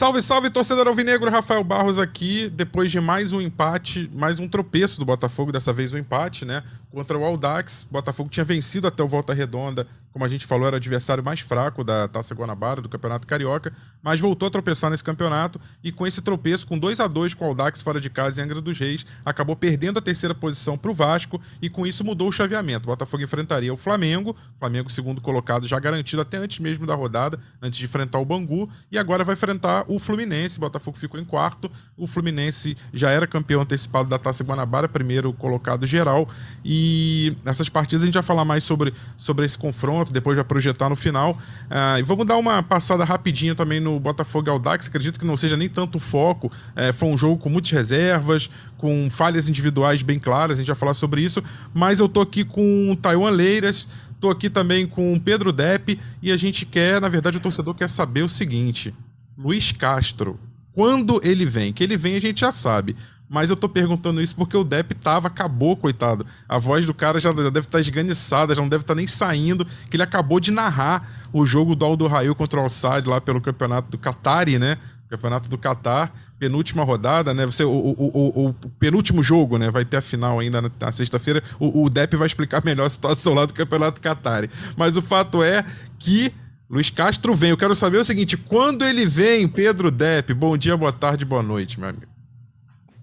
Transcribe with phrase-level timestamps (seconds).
[0.00, 4.98] Salve, salve, torcedor alvinegro, Rafael Barros aqui, depois de mais um empate, mais um tropeço
[4.98, 7.86] do Botafogo, dessa vez um empate, né, contra o Aldax.
[7.90, 11.40] Botafogo tinha vencido até o Volta Redonda como a gente falou, era o adversário mais
[11.40, 13.72] fraco da Taça Guanabara, do Campeonato Carioca,
[14.02, 17.44] mas voltou a tropeçar nesse campeonato e com esse tropeço, com 2 a 2 com
[17.44, 20.90] o Aldax fora de casa em Angra dos Reis, acabou perdendo a terceira posição para
[20.90, 22.88] o Vasco e com isso mudou o chaveamento.
[22.88, 27.38] O Botafogo enfrentaria o Flamengo, Flamengo segundo colocado já garantido até antes mesmo da rodada,
[27.62, 30.58] antes de enfrentar o Bangu, e agora vai enfrentar o Fluminense.
[30.58, 35.32] O Botafogo ficou em quarto, o Fluminense já era campeão antecipado da Taça Guanabara, primeiro
[35.32, 36.28] colocado geral,
[36.64, 36.79] e
[37.44, 40.96] nessas partidas a gente vai falar mais sobre, sobre esse confronto depois vai projetar no
[40.96, 41.32] final.
[41.32, 44.88] Uh, e vamos dar uma passada rapidinha também no Botafogo Aldax.
[44.88, 46.50] Acredito que não seja nem tanto foco.
[46.76, 50.76] É, foi um jogo com muitas reservas, com falhas individuais bem claras, a gente vai
[50.76, 51.42] falar sobre isso.
[51.74, 53.88] Mas eu tô aqui com o Taiwan Leiras,
[54.20, 57.74] tô aqui também com o Pedro Depp e a gente quer, na verdade, o torcedor
[57.74, 58.94] quer saber o seguinte:
[59.36, 60.38] Luiz Castro,
[60.72, 61.72] quando ele vem?
[61.72, 62.96] Que ele vem a gente já sabe.
[63.30, 66.26] Mas eu tô perguntando isso porque o Depp tava, acabou, coitado.
[66.48, 69.06] A voz do cara já, deve estar tá esganiçada, já não deve estar tá nem
[69.06, 73.20] saindo, que ele acabou de narrar o jogo do Aldo Rail contra o Al-Sadd lá
[73.20, 74.78] pelo campeonato do Qatari, né?
[75.08, 77.46] Campeonato do Qatar, penúltima rodada, né?
[77.46, 79.70] Você, o, o, o, o, penúltimo jogo, né?
[79.70, 81.40] Vai ter a final ainda na, na sexta-feira.
[81.60, 84.50] O, o Depp vai explicar melhor a situação lá do Campeonato Qatari.
[84.76, 85.64] Mas o fato é
[86.00, 86.32] que
[86.68, 87.50] Luiz Castro vem.
[87.50, 90.34] Eu quero saber o seguinte: quando ele vem, Pedro Depp?
[90.34, 92.09] Bom dia, boa tarde, boa noite, meu amigo.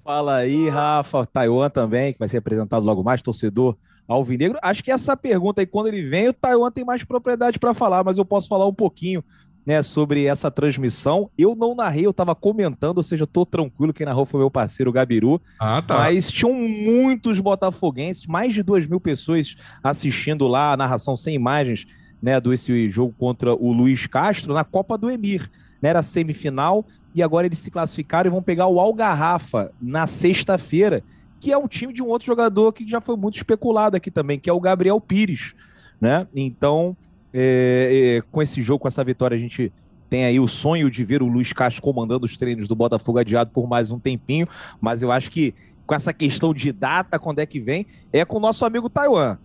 [0.07, 3.75] Fala aí, Rafa, Taiwan também, que vai ser apresentado logo mais, torcedor
[4.07, 4.57] alvinegro.
[4.61, 8.05] Acho que essa pergunta aí, quando ele vem, o Taiwan tem mais propriedade para falar,
[8.05, 9.21] mas eu posso falar um pouquinho
[9.65, 11.29] né, sobre essa transmissão.
[11.37, 13.93] Eu não narrei, eu estava comentando, ou seja, estou tranquilo.
[13.93, 15.41] Quem narrou foi meu parceiro Gabiru.
[15.59, 15.97] Ah, tá.
[15.97, 21.85] Mas tinham muitos botafoguenses, mais de duas mil pessoas assistindo lá a narração sem imagens
[22.21, 25.51] né, do esse jogo contra o Luiz Castro na Copa do Emir.
[25.81, 26.85] Né, era semifinal
[27.17, 31.03] e agora eles se classificaram e vão pegar o Algarrafa na sexta-feira,
[31.39, 34.39] que é um time de um outro jogador que já foi muito especulado aqui também,
[34.39, 35.55] que é o Gabriel Pires,
[35.99, 36.27] né?
[36.35, 36.95] Então,
[37.33, 39.73] é, é, com esse jogo, com essa vitória, a gente
[40.07, 43.49] tem aí o sonho de ver o Luiz Castro comandando os treinos do Botafogo adiado
[43.51, 44.47] por mais um tempinho,
[44.79, 45.55] mas eu acho que
[45.87, 49.37] com essa questão de data, quando é que vem, é com o nosso amigo Taiwan.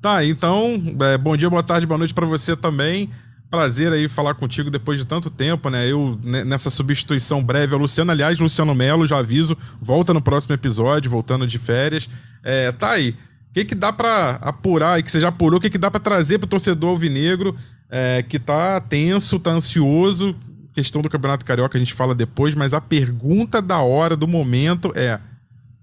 [0.00, 3.10] Tá, então, é, bom dia, boa tarde, boa noite para você também.
[3.50, 5.90] Prazer aí falar contigo depois de tanto tempo, né?
[5.90, 10.54] Eu, né, nessa substituição breve, a Luciano, aliás, Luciano Melo, já aviso, volta no próximo
[10.54, 12.08] episódio, voltando de férias.
[12.44, 13.10] É, tá aí.
[13.50, 15.58] O que, que dá para apurar e que você já apurou?
[15.58, 17.56] O que, que dá para trazer pro torcedor alvinegro
[17.90, 20.36] é, que tá tenso, tá ansioso?
[20.72, 24.92] Questão do Campeonato Carioca a gente fala depois, mas a pergunta da hora, do momento
[24.94, 25.18] é: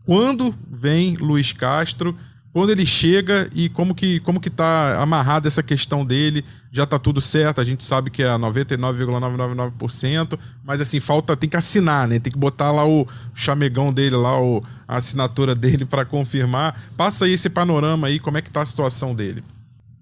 [0.06, 2.18] quando vem Luiz Castro?
[2.58, 6.98] Quando ele chega e como que, como que tá amarrada essa questão dele, já tá
[6.98, 12.18] tudo certo, a gente sabe que é 99,999%, mas assim, falta, tem que assinar, né?
[12.18, 16.90] Tem que botar lá o chamegão dele, lá o, a assinatura dele para confirmar.
[16.98, 19.44] Passa aí esse panorama aí, como é que tá a situação dele.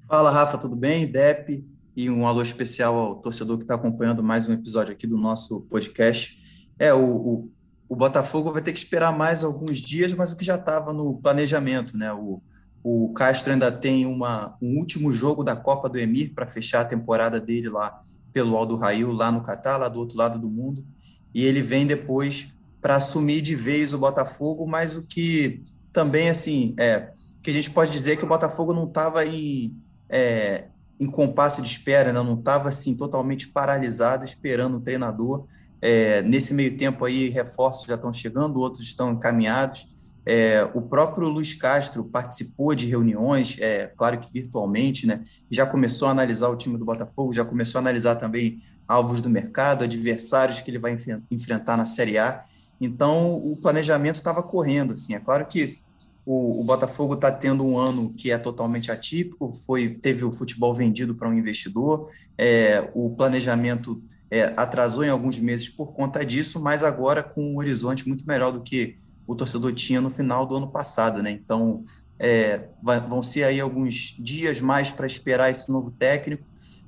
[0.08, 1.08] Fala, Rafa, tudo bem?
[1.08, 1.62] Dep,
[1.94, 5.60] e um alô especial ao torcedor que está acompanhando mais um episódio aqui do nosso
[5.70, 6.38] podcast.
[6.80, 7.52] É, o, o
[7.88, 11.18] o Botafogo vai ter que esperar mais alguns dias, mas o que já estava no
[11.18, 12.12] planejamento, né?
[12.14, 12.42] O,
[12.84, 16.86] o Castro ainda tem uma, um último jogo da Copa do Emir para fechar a
[16.86, 18.02] temporada dele lá
[18.32, 20.86] pelo Aldo Rail, lá no Catar, lá do outro lado do mundo,
[21.34, 22.50] e ele vem depois
[22.82, 27.72] para assumir de vez o Botafogo, mas o que também, assim, é que a gente
[27.72, 29.80] pode dizer que o Botafogo não estava em,
[30.10, 30.66] é,
[31.00, 32.22] em compasso de espera, né?
[32.22, 35.46] não estava assim totalmente paralisado esperando o treinador,
[35.82, 39.88] é, nesse meio tempo aí, reforços já estão chegando, outros estão encaminhados.
[40.26, 45.22] É, o próprio Luiz Castro participou de reuniões, é, claro que virtualmente, né?
[45.52, 49.30] Já começou a analisar o time do Botafogo, já começou a analisar também alvos do
[49.30, 50.98] mercado, adversários que ele vai
[51.30, 52.42] enfrentar na Série A.
[52.82, 54.94] Então, o planejamento estava correndo.
[54.94, 55.14] Assim.
[55.14, 55.78] É claro que
[56.26, 60.74] o, o Botafogo está tendo um ano que é totalmente atípico, foi teve o futebol
[60.74, 64.02] vendido para um investidor, é, o planejamento
[64.36, 68.52] é, atrasou em alguns meses por conta disso, mas agora com um horizonte muito melhor
[68.52, 68.96] do que
[69.26, 71.32] o torcedor tinha no final do ano passado, né?
[71.32, 71.82] Então,
[72.20, 72.68] é,
[73.08, 76.44] vão ser aí alguns dias mais para esperar esse novo técnico,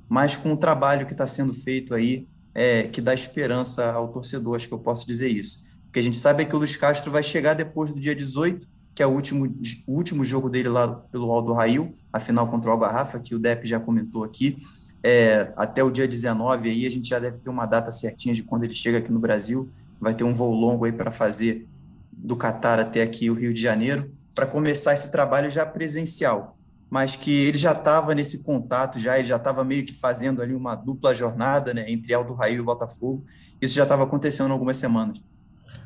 [0.06, 4.56] mas com o trabalho que está sendo feito aí, é, que dá esperança ao torcedor,
[4.56, 5.80] acho que eu posso dizer isso.
[5.84, 8.68] Porque a gente sabe é que o Luiz Castro vai chegar depois do dia 18,
[8.98, 9.46] que é o último,
[9.86, 13.38] o último jogo dele lá pelo Aldo Rail, a final contra o Algarrafa, que o
[13.38, 14.58] Depp já comentou aqui
[15.04, 18.42] é, até o dia 19 aí a gente já deve ter uma data certinha de
[18.42, 21.64] quando ele chega aqui no Brasil, vai ter um voo longo aí para fazer
[22.12, 26.58] do Catar até aqui o Rio de Janeiro, para começar esse trabalho já presencial.
[26.90, 30.56] mas que ele já estava nesse contato, já ele já estava meio que fazendo ali
[30.56, 33.24] uma dupla jornada né, entre Aldo Raio e Botafogo.
[33.60, 35.22] Isso já estava acontecendo há algumas semanas.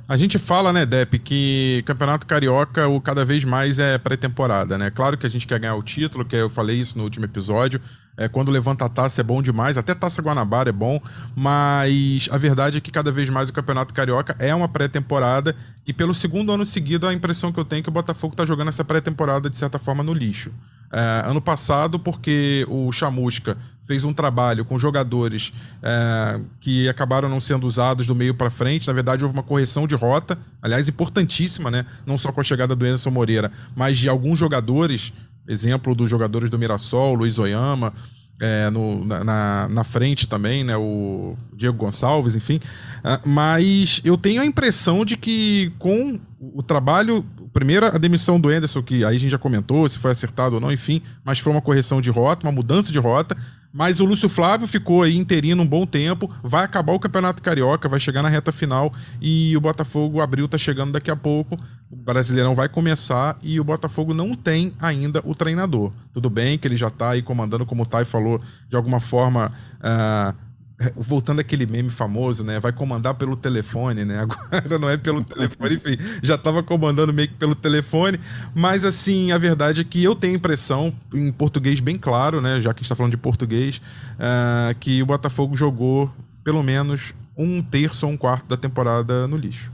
[0.08, 4.90] A gente fala, né, Dep, que Campeonato Carioca o cada vez mais é pré-temporada, né?
[4.90, 7.80] Claro que a gente quer ganhar o título, que eu falei isso no último episódio.
[8.16, 11.00] É, quando levanta a taça é bom demais, até taça Guanabara é bom,
[11.34, 15.56] mas a verdade é que cada vez mais o Campeonato Carioca é uma pré-temporada
[15.86, 18.44] e pelo segundo ano seguido a impressão que eu tenho é que o Botafogo está
[18.44, 20.52] jogando essa pré-temporada de certa forma no lixo.
[20.92, 23.56] É, ano passado, porque o Chamusca
[23.86, 25.52] fez um trabalho com jogadores
[25.82, 28.86] é, que acabaram não sendo usados do meio para frente.
[28.86, 31.84] Na verdade, houve uma correção de rota, aliás, importantíssima, né?
[32.06, 35.12] Não só com a chegada do Anderson Moreira, mas de alguns jogadores.
[35.48, 37.92] Exemplo dos jogadores do Mirassol, Luiz Oyama,
[38.40, 40.76] é, no, na, na, frente também, né?
[40.76, 42.60] O Diego Gonçalves, enfim.
[42.98, 48.52] Uh, mas eu tenho a impressão de que com o trabalho primeiro a demissão do
[48.52, 51.52] Enderson, que aí a gente já comentou se foi acertado ou não, enfim, mas foi
[51.52, 53.36] uma correção de rota, uma mudança de rota.
[53.72, 57.88] Mas o Lúcio Flávio ficou aí interino um bom tempo, vai acabar o Campeonato Carioca,
[57.88, 61.58] vai chegar na reta final e o Botafogo abril tá chegando daqui a pouco.
[61.90, 65.90] O Brasileirão vai começar e o Botafogo não tem ainda o treinador.
[66.12, 69.50] Tudo bem que ele já tá aí comandando, como o Tai falou, de alguma forma.
[69.80, 70.51] Uh,
[70.96, 72.58] voltando aquele meme famoso, né?
[72.60, 74.20] Vai comandar pelo telefone, né?
[74.50, 78.18] Agora não é pelo telefone, enfim, já estava comandando meio que pelo telefone.
[78.54, 82.60] Mas assim, a verdade é que eu tenho impressão, em português bem claro, né?
[82.60, 83.80] Já que a gente está falando de português,
[84.14, 86.12] uh, que o Botafogo jogou
[86.44, 89.72] pelo menos um terço ou um quarto da temporada no lixo.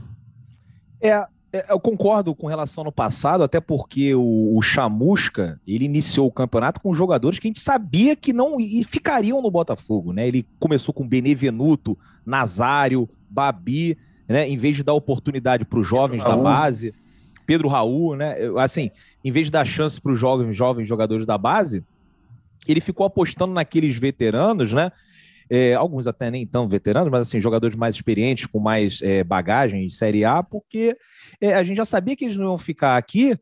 [1.01, 1.25] É,
[1.67, 6.79] eu concordo com relação ao passado, até porque o, o Chamusca ele iniciou o campeonato
[6.79, 10.27] com jogadores que a gente sabia que não e ficariam no Botafogo, né?
[10.27, 13.97] Ele começou com Benevenuto, Nazário, Babi,
[14.27, 14.47] né?
[14.47, 16.93] Em vez de dar oportunidade para os jovens da base,
[17.47, 18.35] Pedro Raul, né?
[18.57, 18.91] Assim,
[19.25, 21.83] em vez de dar chance para os jovens, jovens jogadores da base,
[22.67, 24.91] ele ficou apostando naqueles veteranos, né?
[25.49, 29.87] É, alguns até nem tão veteranos, mas assim, jogadores mais experientes, com mais é, bagagem
[29.87, 30.95] de Série A, porque
[31.41, 33.35] é, a gente já sabia que eles não iam ficar aqui,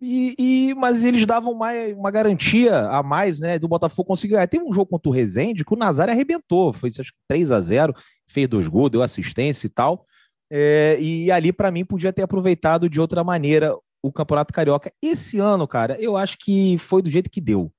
[0.00, 3.58] e, e, mas eles davam mais, uma garantia a mais, né?
[3.58, 4.36] Do Botafogo conseguir.
[4.36, 7.50] Ah, tem um jogo contra o Rezende que o Nazário arrebentou, foi acho que 3
[7.50, 7.94] a 0
[8.28, 10.06] fez dois gols, deu assistência e tal.
[10.50, 14.92] É, e ali, para mim, podia ter aproveitado de outra maneira o Campeonato Carioca.
[15.02, 17.72] Esse ano, cara, eu acho que foi do jeito que deu.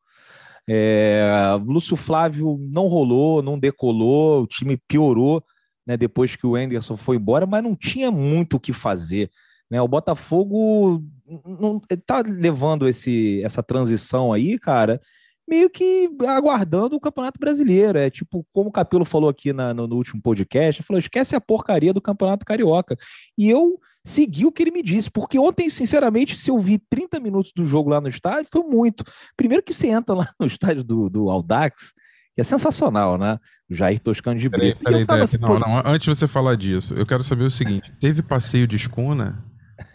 [0.69, 1.25] É,
[1.65, 5.43] Lúcio Flávio não rolou, não decolou, o time piorou
[5.89, 9.31] né, depois que o Anderson foi embora, mas não tinha muito o que fazer.
[9.71, 9.81] Né?
[9.81, 11.03] O Botafogo
[11.43, 15.01] não tá levando esse, essa transição aí, cara,
[15.47, 17.97] meio que aguardando o Campeonato Brasileiro.
[17.97, 21.41] É tipo, como o Capelo falou aqui na, no, no, último podcast, falou: esquece a
[21.41, 22.95] porcaria do Campeonato Carioca.
[23.35, 27.19] E eu segui o que ele me disse, porque ontem, sinceramente, se eu vi 30
[27.19, 29.03] minutos do jogo lá no estádio, foi muito.
[29.35, 31.93] Primeiro que você entra lá no estádio do, do Aldax,
[32.35, 33.37] que é sensacional, né?
[33.69, 34.83] O Jair Toscano de Brito.
[34.83, 37.91] Peraí, peraí, assim, não, não, antes de você falar disso, eu quero saber o seguinte:
[37.99, 39.43] teve passeio de escuna?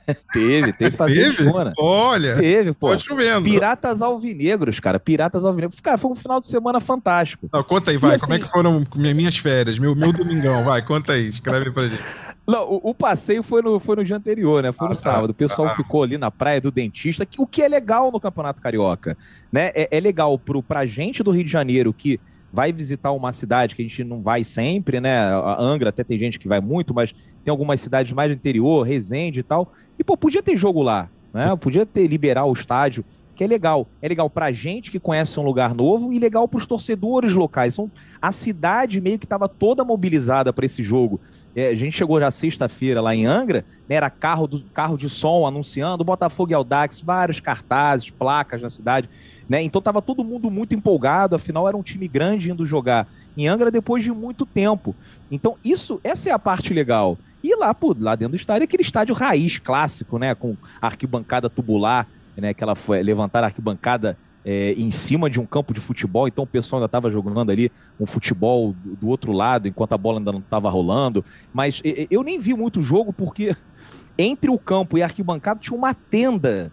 [0.33, 1.37] teve, teve passeio teve?
[1.37, 1.73] de escuna.
[1.79, 2.97] Olha, teve, pô.
[2.97, 3.45] Chovendo.
[3.45, 5.01] Piratas Alvinegros, cara.
[5.01, 5.81] Piratas Alvinegros.
[5.81, 7.49] Cara, foi um final de semana fantástico.
[7.53, 8.17] Não, conta aí, vai.
[8.17, 9.79] E, Como é assim que foram minhas férias?
[9.79, 11.27] Meu, meu domingão, vai, conta aí.
[11.29, 12.03] Escreve pra gente.
[12.47, 14.71] Não, o, o, passeio foi no, foi no dia anterior, né?
[14.71, 15.01] Foi ah, no tá.
[15.01, 15.31] sábado.
[15.31, 15.75] O pessoal ah.
[15.75, 19.17] ficou ali na praia do dentista, que, o que é legal no Campeonato Carioca,
[19.51, 19.71] né?
[19.75, 22.21] É, é legal pro, pra gente do Rio de Janeiro que
[22.53, 25.19] vai visitar uma cidade que a gente não vai sempre, né?
[25.19, 28.87] A Angra até tem gente que vai muito, mas tem algumas cidades mais do interior,
[28.87, 29.73] Resende e tal.
[29.99, 31.51] E, pô, podia ter jogo lá, né?
[31.51, 31.57] Sim.
[31.57, 33.89] Podia ter, liberar o estádio, que é legal.
[34.01, 37.75] É legal pra gente que conhece um lugar novo e legal pros torcedores locais.
[37.75, 37.91] Então,
[38.23, 41.21] a cidade meio que estava toda mobilizada para esse jogo.
[41.55, 45.09] É, a gente chegou já sexta-feira lá em Angra, né, era carro, do, carro de
[45.09, 49.09] som anunciando, Botafogo e Aldax, vários cartazes, placas na cidade.
[49.49, 49.63] Né?
[49.63, 53.07] Então estava todo mundo muito empolgado, afinal era um time grande indo jogar
[53.37, 54.95] em Angra depois de muito tempo.
[55.31, 57.19] Então isso, essa é a parte legal.
[57.43, 62.09] E lá, pô, lá dentro do estádio, aquele estádio raiz clássico, né, com arquibancada tubular,
[62.37, 66.29] né, que ela foi levantar a arquibancada é, em cima de um campo de futebol,
[66.29, 70.19] então o pessoal ainda estava jogando ali um futebol do, outro lado, enquanto a bola
[70.19, 71.25] ainda não estava rolando.
[71.53, 73.57] Mas eu nem vi muito jogo porque
[74.19, 76.73] entre o campo e a arquibancada tinha uma tenda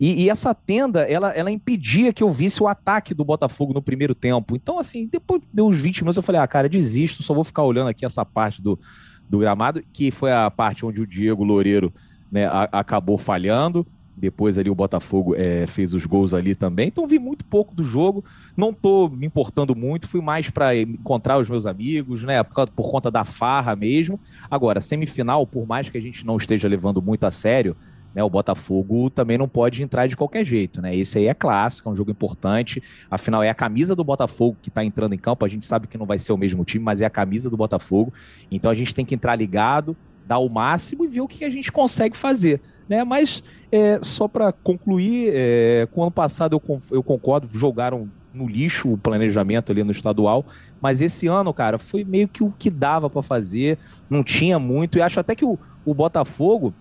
[0.00, 3.82] e, e, essa tenda, ela, ela impedia que eu visse o ataque do Botafogo no
[3.82, 4.56] primeiro tempo.
[4.56, 7.64] Então, assim, depois de uns 20 minutos, eu falei, ah, cara, desisto, só vou ficar
[7.64, 8.80] olhando aqui essa parte do,
[9.28, 11.92] do gramado, que foi a parte onde o Diego Loureiro
[12.32, 13.86] né, a, acabou falhando.
[14.20, 16.88] Depois ali o Botafogo é, fez os gols ali também.
[16.88, 18.24] Então vi muito pouco do jogo.
[18.56, 20.06] Não tô me importando muito.
[20.06, 22.42] Fui mais para encontrar os meus amigos, né?
[22.42, 24.20] Por, por, conta da farra mesmo.
[24.50, 27.74] Agora, semifinal, por mais que a gente não esteja levando muito a sério,
[28.14, 30.94] né, o Botafogo também não pode entrar de qualquer jeito, né?
[30.94, 32.82] Esse aí é clássico, é um jogo importante.
[33.10, 35.44] Afinal, é a camisa do Botafogo que está entrando em campo.
[35.44, 37.56] A gente sabe que não vai ser o mesmo time, mas é a camisa do
[37.56, 38.12] Botafogo.
[38.50, 39.96] Então a gente tem que entrar ligado,
[40.26, 42.60] dar o máximo e ver o que a gente consegue fazer.
[42.90, 43.04] Né?
[43.04, 48.48] Mas é, só para concluir, é, com o ano passado eu, eu concordo, jogaram no
[48.48, 50.44] lixo o planejamento ali no estadual,
[50.80, 53.78] mas esse ano, cara, foi meio que o que dava para fazer,
[54.08, 56.74] não tinha muito, e acho até que o, o Botafogo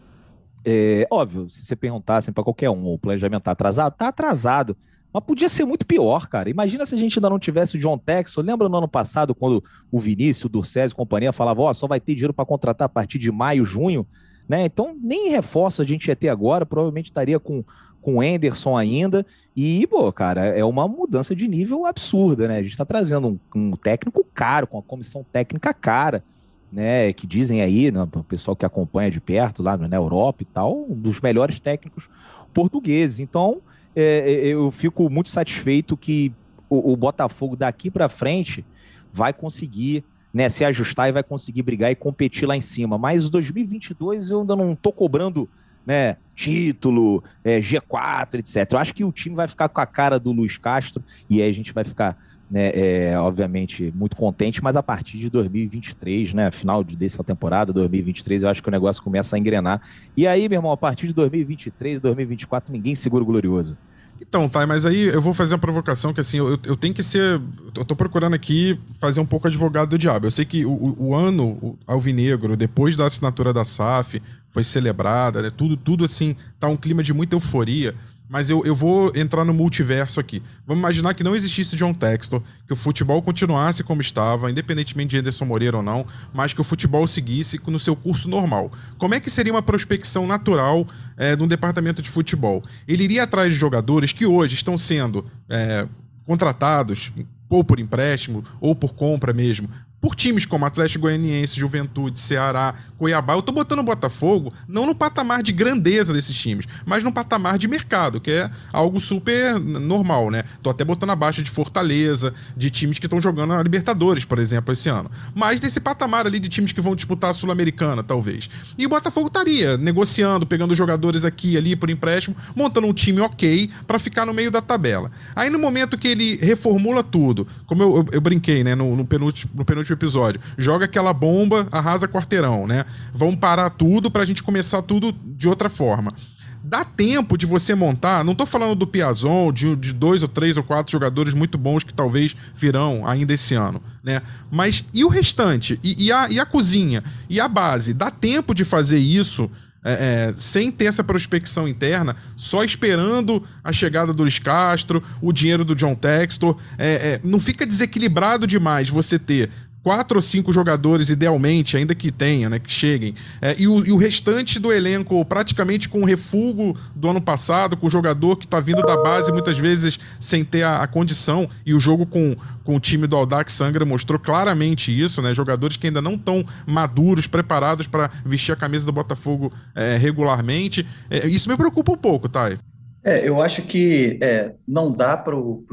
[0.66, 4.76] é, óbvio, se você perguntasse para qualquer um, o planejamento tá atrasado, tá atrasado.
[5.14, 6.50] Mas podia ser muito pior, cara.
[6.50, 8.42] Imagina se a gente ainda não tivesse o John Texon.
[8.42, 11.88] Lembra no ano passado, quando o Vinícius, o Durcés e companhia falavam, ó, oh, só
[11.88, 14.06] vai ter dinheiro para contratar a partir de maio, junho,
[14.50, 14.66] né?
[14.66, 17.64] Então, nem reforço a gente ia ter agora, provavelmente estaria com
[18.02, 19.26] com o Anderson ainda.
[19.54, 22.58] E, pô, cara, é uma mudança de nível absurda, né?
[22.58, 26.24] A gente está trazendo um, um técnico caro, com a comissão técnica cara
[26.72, 30.46] né, que dizem aí, né, o pessoal que acompanha de perto lá na Europa e
[30.46, 32.10] tal, um dos melhores técnicos
[32.54, 33.20] portugueses.
[33.20, 33.62] Então,
[33.96, 36.32] é, é eu fico muito satisfeito que
[36.70, 38.64] o, o Botafogo daqui para frente
[39.12, 40.04] vai conseguir
[40.34, 42.98] né, se ajustar e vai conseguir brigar e competir lá em cima.
[42.98, 45.50] Mas 2022 eu ainda não estou cobrando
[45.86, 48.72] né, título, é, G4, etc.
[48.72, 51.50] Eu acho que o time vai ficar com a cara do Luiz Castro e aí
[51.50, 52.18] a gente vai ficar
[52.50, 58.42] né, é, obviamente, muito contente, mas a partir de 2023, né, final dessa temporada, 2023,
[58.42, 59.82] eu acho que o negócio começa a engrenar.
[60.18, 63.78] E aí, meu irmão, a partir de 2023, 2024, ninguém segura o glorioso.
[64.22, 67.04] Então, tá, mas aí eu vou fazer uma provocação que assim, eu, eu tenho que
[67.04, 67.42] ser.
[67.76, 70.28] Eu tô procurando aqui fazer um pouco advogado do diabo.
[70.28, 75.42] Eu sei que o, o ano o Alvinegro, depois da assinatura da SAF, foi celebrada,
[75.42, 75.50] né?
[75.50, 77.96] Tudo, tudo assim, tá um clima de muita euforia.
[78.30, 80.44] Mas eu, eu vou entrar no multiverso aqui.
[80.66, 85.18] Vamos imaginar que não existisse John Textor, que o futebol continuasse como estava, independentemente de
[85.18, 88.72] Anderson Moreira ou não, mas que o futebol seguisse no seu curso normal.
[89.00, 90.86] Como é que seria uma prospecção natural
[91.18, 92.64] é, de um departamento de futebol?
[92.88, 95.88] Ele iria atrás de jogadores que hoje estão sendo é,
[96.24, 97.12] contratados
[97.50, 99.68] ou por empréstimo, ou por compra mesmo,
[100.02, 103.34] por times como Atlético Goianiense, Juventude, Ceará, Cuiabá.
[103.34, 107.58] Eu tô botando o Botafogo não no patamar de grandeza desses times, mas no patamar
[107.58, 110.44] de mercado, que é algo super normal, né?
[110.62, 114.74] Tô até botando abaixo de Fortaleza, de times que estão jogando a Libertadores, por exemplo,
[114.74, 115.12] esse ano.
[115.36, 118.50] Mas desse patamar ali de times que vão disputar a Sul-Americana, talvez.
[118.78, 123.20] E o Botafogo estaria negociando, pegando jogadores aqui e ali por empréstimo, montando um time
[123.22, 125.12] ok para ficar no meio da tabela.
[125.36, 129.06] Aí no momento que ele reformula tudo, como eu, eu, eu brinquei, né, no, no
[129.06, 130.42] penúltimo, no penúltimo último episódio.
[130.58, 132.86] Joga aquela bomba, arrasa quarteirão, né?
[133.14, 136.14] Vão parar tudo pra gente começar tudo de outra forma.
[136.62, 140.58] Dá tempo de você montar, não tô falando do Piazon, de, de dois ou três
[140.58, 144.22] ou quatro jogadores muito bons que talvez virão ainda esse ano, né?
[144.52, 145.80] Mas e o restante?
[145.82, 147.02] E, e, a, e a cozinha?
[147.30, 147.94] E a base?
[147.94, 149.50] Dá tempo de fazer isso
[149.84, 149.94] é,
[150.30, 155.64] é, sem ter essa prospecção interna, só esperando a chegada do Luiz Castro, o dinheiro
[155.64, 156.58] do John Textor.
[156.78, 159.50] É, é não fica desequilibrado demais você ter
[159.84, 163.16] quatro ou cinco jogadores, idealmente, ainda que tenha, né, que cheguem.
[163.42, 167.78] É, e, o, e, o, restante do elenco, praticamente com o refugo do ano passado,
[167.78, 171.50] com o jogador que está vindo da base, muitas vezes sem ter a, a, condição.
[171.66, 175.34] E o jogo com, com o time do Aldax Sangra mostrou claramente isso, né?
[175.34, 180.86] Jogadores que ainda não estão maduros, preparados para vestir a camisa do Botafogo é, regularmente.
[181.10, 182.58] É, isso me preocupa um pouco, Thay.
[183.04, 185.64] É, eu acho que é, não dá para o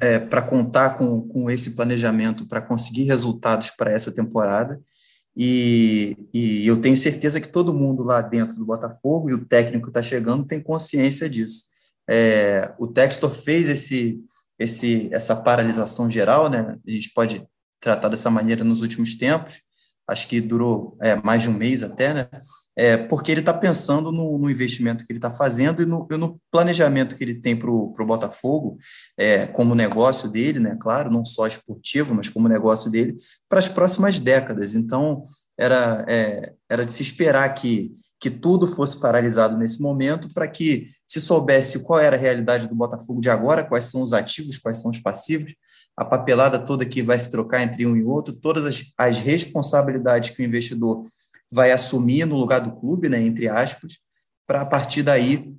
[0.00, 4.80] é, para contar com, com esse planejamento para conseguir resultados para essa temporada.
[5.36, 9.88] E, e, eu tenho certeza que todo mundo lá dentro do Botafogo e o técnico
[9.88, 11.66] está chegando tem consciência disso.
[12.08, 14.20] É, o Textor fez esse,
[14.58, 16.76] esse, essa paralisação geral, né?
[16.86, 17.46] A gente pode
[17.80, 19.62] tratar dessa maneira nos últimos tempos,
[20.10, 22.28] acho que durou é, mais de um mês até, né?
[22.76, 26.40] É, porque ele está pensando no, no, investimento que ele está fazendo e no, no,
[26.50, 28.76] planejamento que ele tem para o Botafogo,
[29.16, 30.76] é, como negócio dele, né?
[30.80, 33.16] Claro, não só esportivo, mas como negócio dele,
[33.48, 34.74] para as próximas décadas.
[34.74, 35.22] Então,
[35.56, 40.86] era, é, era de se esperar que, que tudo fosse paralisado nesse momento para que
[41.08, 44.76] se soubesse qual era a realidade do Botafogo de agora, quais são os ativos, quais
[44.76, 45.54] são os passivos,
[45.96, 50.30] a papelada toda que vai se trocar entre um e outro, todas as, as responsabilidades
[50.30, 51.02] que o investidor
[51.50, 53.98] vai assumir no lugar do clube, né, entre aspas,
[54.46, 55.56] para a partir daí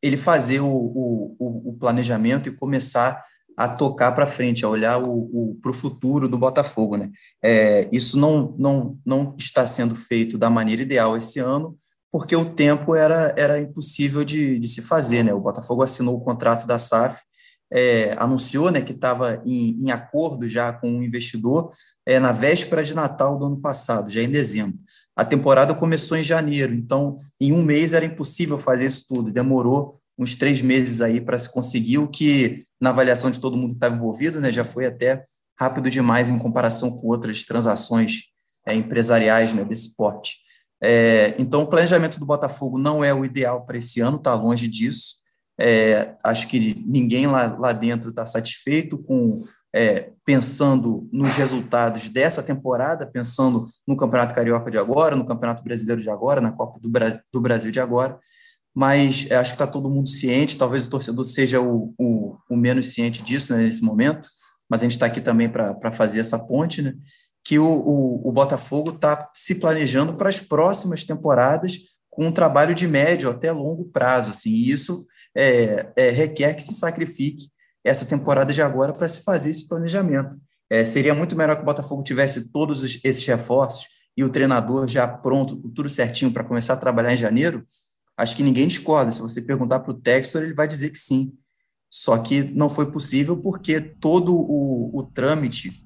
[0.00, 3.20] ele fazer o, o, o planejamento e começar
[3.56, 6.96] a tocar para frente, a olhar para o futuro do Botafogo.
[6.96, 7.10] Né?
[7.42, 11.74] É, isso não, não, não está sendo feito da maneira ideal esse ano,
[12.10, 15.22] porque o tempo era, era impossível de, de se fazer.
[15.22, 15.32] Né?
[15.32, 17.20] O Botafogo assinou o contrato da SAF,
[17.72, 21.70] é, anunciou né, que estava em, em, acordo já com o investidor
[22.06, 24.78] é, na véspera de Natal do ano passado, já em dezembro.
[25.16, 29.98] a temporada começou em janeiro, então em um mês era impossível fazer isso tudo, demorou
[30.18, 33.76] uns três meses aí para se conseguir, o que na avaliação de todo mundo que
[33.76, 35.24] estava envolvido, né, já foi até
[35.58, 38.24] rápido demais em comparação com outras transações
[38.66, 40.38] é, empresariais né, desse porte.
[40.82, 44.68] É, então, o planejamento do Botafogo não é o ideal para esse ano, está longe
[44.68, 45.22] disso.
[45.58, 49.44] É, acho que ninguém lá, lá dentro está satisfeito com
[49.74, 56.00] é, pensando nos resultados dessa temporada, pensando no Campeonato Carioca de agora, no Campeonato Brasileiro
[56.00, 58.18] de agora, na Copa do, Bra do Brasil de agora.
[58.74, 62.56] Mas é, acho que está todo mundo ciente, talvez o torcedor seja o, o, o
[62.56, 64.28] menos ciente disso né, nesse momento,
[64.68, 66.94] mas a gente está aqui também para fazer essa ponte, né?
[67.44, 71.78] que o, o, o Botafogo está se planejando para as próximas temporadas
[72.10, 76.62] com um trabalho de médio até longo prazo, assim, e isso é, é, requer que
[76.62, 77.48] se sacrifique
[77.84, 80.36] essa temporada de agora para se fazer esse planejamento.
[80.70, 85.06] É, seria muito melhor que o Botafogo tivesse todos esses reforços e o treinador já
[85.06, 87.66] pronto, tudo certinho para começar a trabalhar em janeiro.
[88.16, 89.12] Acho que ninguém discorda.
[89.12, 91.32] Se você perguntar para o Textor, ele vai dizer que sim.
[91.90, 95.84] Só que não foi possível porque todo o, o trâmite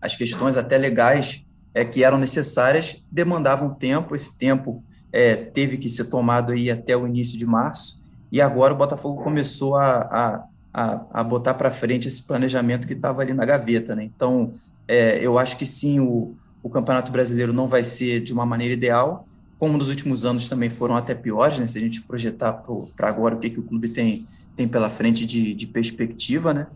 [0.00, 5.88] as questões até legais é, que eram necessárias demandavam tempo, esse tempo é, teve que
[5.88, 8.02] ser tomado aí até o início de março,
[8.32, 12.94] e agora o Botafogo começou a, a, a, a botar para frente esse planejamento que
[12.94, 13.94] estava ali na gaveta.
[13.96, 14.04] Né?
[14.04, 14.52] Então,
[14.86, 18.72] é, eu acho que sim, o, o Campeonato Brasileiro não vai ser de uma maneira
[18.72, 19.26] ideal,
[19.60, 21.66] como nos últimos anos também foram até piores, né?
[21.66, 22.64] se a gente projetar
[22.96, 24.26] para agora o que, que o clube tem,
[24.56, 26.66] tem pela frente de, de perspectiva, né?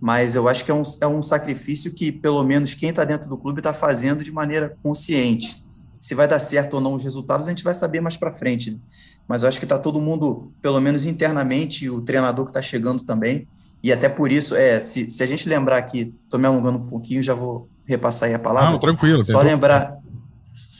[0.00, 3.28] mas eu acho que é um, é um sacrifício que, pelo menos, quem está dentro
[3.28, 5.64] do clube está fazendo de maneira consciente.
[5.98, 8.70] Se vai dar certo ou não os resultados, a gente vai saber mais para frente.
[8.70, 8.78] Né?
[9.26, 13.02] Mas eu acho que está todo mundo, pelo menos internamente, o treinador que está chegando
[13.02, 13.48] também.
[13.82, 16.86] E até por isso, é, se, se a gente lembrar aqui, estou me alongando um
[16.86, 18.70] pouquinho, já vou repassar aí a palavra.
[18.70, 19.24] Não, tranquilo.
[19.24, 19.98] Só lembrar,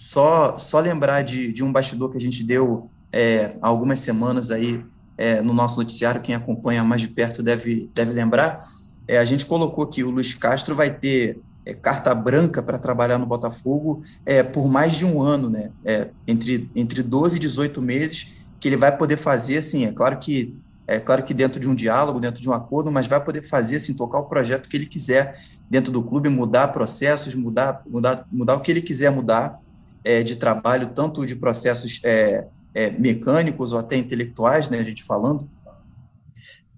[0.08, 4.50] só, só lembrar de, de um bastidor que a gente deu é, há algumas semanas
[4.50, 4.82] aí
[5.18, 8.58] é, no nosso noticiário, quem acompanha mais de perto deve, deve lembrar.
[9.06, 13.18] É, a gente colocou que o Luiz Castro vai ter é, carta branca para trabalhar
[13.18, 15.72] no Botafogo é, por mais de um ano, né?
[15.84, 20.18] É, entre, entre 12 e 18 meses, que ele vai poder fazer, assim, é claro
[20.18, 23.42] que é claro que dentro de um diálogo, dentro de um acordo, mas vai poder
[23.42, 28.26] fazer, assim, tocar o projeto que ele quiser dentro do clube, mudar processos, mudar, mudar,
[28.32, 29.60] mudar o que ele quiser mudar
[30.08, 35.04] é, de trabalho, tanto de processos é, é, mecânicos ou até intelectuais, né, a gente
[35.04, 35.46] falando,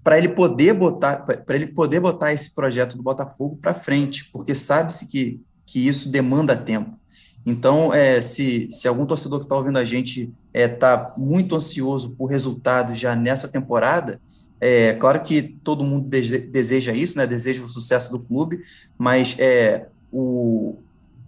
[0.02, 4.52] para ele poder botar para ele poder botar esse projeto do Botafogo para frente, porque
[4.52, 6.98] sabe-se que, que isso demanda tempo.
[7.46, 11.54] Então, é, se, se algum torcedor que está ouvindo a gente está é, tá muito
[11.54, 14.20] ansioso por resultados já nessa temporada,
[14.60, 17.26] é claro que todo mundo deseja isso, né?
[17.26, 18.60] Deseja o sucesso do clube,
[18.98, 20.76] mas é, o,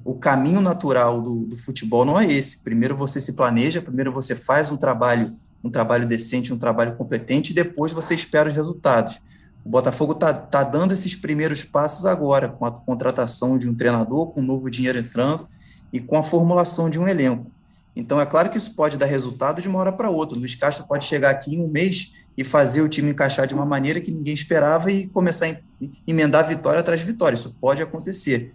[0.05, 2.59] o caminho natural do, do futebol não é esse.
[2.59, 5.35] Primeiro você se planeja, primeiro você faz um trabalho
[5.65, 9.21] um trabalho decente, um trabalho competente, e depois você espera os resultados.
[9.65, 14.31] O Botafogo está tá dando esses primeiros passos agora, com a contratação de um treinador,
[14.31, 15.47] com um novo dinheiro entrando
[15.93, 17.51] e com a formulação de um elenco.
[17.95, 20.37] Então, é claro que isso pode dar resultado de uma hora para outra.
[20.37, 23.55] O Luiz Castro pode chegar aqui em um mês e fazer o time encaixar de
[23.55, 25.57] uma maneira que ninguém esperava e começar a
[26.07, 27.37] emendar vitória atrás de vitória.
[27.37, 28.53] Isso pode acontecer.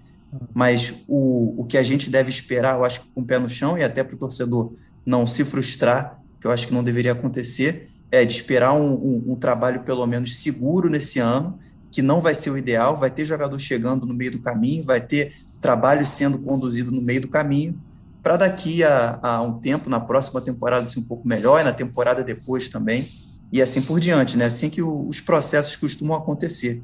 [0.53, 3.49] Mas o, o que a gente deve esperar, eu acho que com o pé no
[3.49, 4.73] chão, e até para o torcedor
[5.05, 9.23] não se frustrar, que eu acho que não deveria acontecer, é de esperar um, um,
[9.29, 11.57] um, trabalho pelo menos seguro nesse ano,
[11.91, 15.01] que não vai ser o ideal, vai ter jogador chegando no meio do caminho, vai
[15.01, 17.79] ter trabalho sendo conduzido no meio do caminho,
[18.21, 21.71] para daqui a, a, um tempo, na próxima temporada, ser um pouco melhor, e na
[21.71, 23.05] temporada depois também,
[23.51, 24.45] e assim por diante, né?
[24.45, 26.83] Assim que o, os processos costumam acontecer.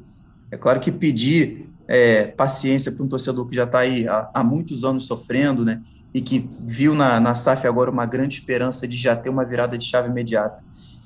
[0.49, 4.43] É claro que pedir é, paciência para um torcedor que já está aí há, há,
[4.43, 5.81] muitos anos sofrendo, né?
[6.13, 9.77] e que viu na, na SAF agora uma grande esperança de já ter uma virada
[9.77, 10.63] de chave imediata.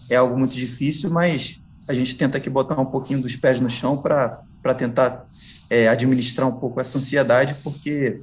[0.09, 3.69] É algo muito difícil, mas a gente tenta aqui botar um pouquinho dos pés no
[3.69, 5.25] chão para tentar
[5.69, 8.17] é, administrar um pouco essa ansiedade, porque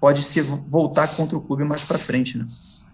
[0.00, 2.44] pode se voltar contra o clube mais para frente, né?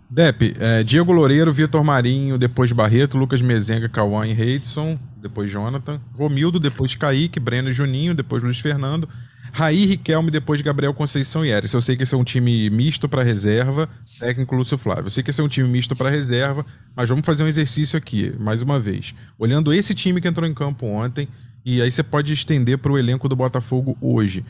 [0.08, 6.00] Depe, é, Diego Loureiro, Vitor Marinho, depois Barreto, Lucas Mezenga, Cauã e Reidson, depois Jonathan,
[6.14, 9.08] Romildo, depois Kaique, Breno Juninho, depois Luiz Fernando,
[9.52, 11.72] Raí, Riquelme, depois Gabriel Conceição e Eris.
[11.72, 13.88] Eu sei que esse é um time misto para reserva,
[14.20, 15.06] técnico Lúcio Flávio.
[15.06, 16.64] Eu sei que esse é um time misto para reserva,
[16.94, 19.14] mas vamos fazer um exercício aqui, mais uma vez.
[19.38, 21.26] Olhando esse time que entrou em campo ontem,
[21.64, 24.44] e aí você pode estender para o elenco do Botafogo hoje.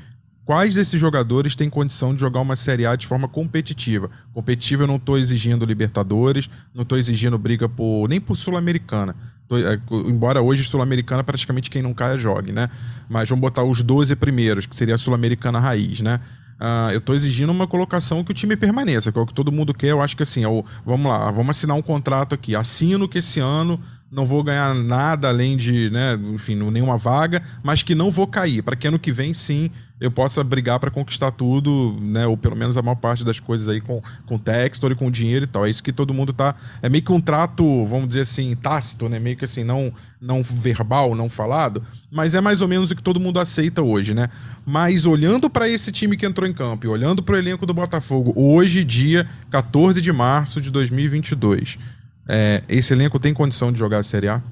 [0.46, 4.08] Quais desses jogadores têm condição de jogar uma Série A de forma competitiva?
[4.32, 9.16] Competitiva eu não estou exigindo Libertadores, não estou exigindo briga por nem por Sul-Americana.
[9.50, 12.70] É, embora hoje Sul-Americana praticamente quem não caia jogue, né?
[13.08, 16.20] Mas vamos botar os 12 primeiros, que seria a Sul-Americana raiz, né?
[16.60, 19.50] Uh, eu estou exigindo uma colocação que o time permaneça, que é o que todo
[19.50, 19.88] mundo quer.
[19.88, 22.54] Eu acho que assim, é vamos lá, vamos assinar um contrato aqui.
[22.54, 23.80] Assino que esse ano
[24.10, 28.62] não vou ganhar nada além de, né, enfim, nenhuma vaga, mas que não vou cair,
[28.62, 32.54] para que ano que vem sim eu possa brigar para conquistar tudo, né, ou pelo
[32.54, 35.64] menos a maior parte das coisas aí com com Textor e com dinheiro e tal.
[35.64, 39.08] É isso que todo mundo tá, é meio que um trato, vamos dizer assim, tácito,
[39.08, 42.96] né, meio que assim não não verbal, não falado, mas é mais ou menos o
[42.96, 44.28] que todo mundo aceita hoje, né?
[44.64, 48.32] Mas olhando para esse time que entrou em campo, olhando para o elenco do Botafogo,
[48.34, 51.78] hoje dia 14 de março de 2022,
[52.28, 54.42] é, esse elenco tem condição de jogar a Série A?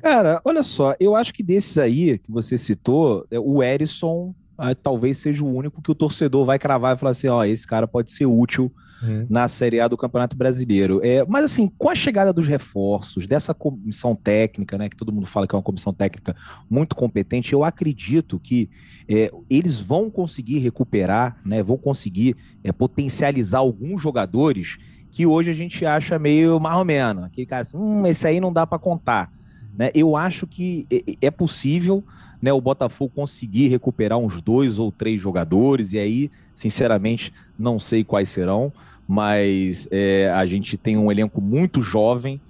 [0.00, 4.34] Cara, olha só, eu acho que desses aí que você citou, é, o Erisson
[4.82, 7.86] talvez seja o único que o torcedor vai cravar e falar assim: ó, esse cara
[7.86, 9.26] pode ser útil uhum.
[9.28, 11.00] na Série A do Campeonato Brasileiro.
[11.02, 15.26] É, mas assim, com a chegada dos reforços, dessa comissão técnica, né, que todo mundo
[15.26, 16.36] fala que é uma comissão técnica
[16.68, 18.70] muito competente, eu acredito que
[19.08, 24.78] é, eles vão conseguir recuperar, né, vão conseguir é, potencializar alguns jogadores
[25.10, 27.24] que hoje a gente acha meio menos.
[27.24, 29.32] Aquele cara assim, hum, esse aí não dá para contar.
[29.76, 29.90] Né?
[29.94, 30.86] Eu acho que
[31.20, 32.04] é possível
[32.40, 38.02] né, o Botafogo conseguir recuperar uns dois ou três jogadores, e aí, sinceramente, não sei
[38.02, 38.72] quais serão,
[39.06, 42.40] mas é, a gente tem um elenco muito jovem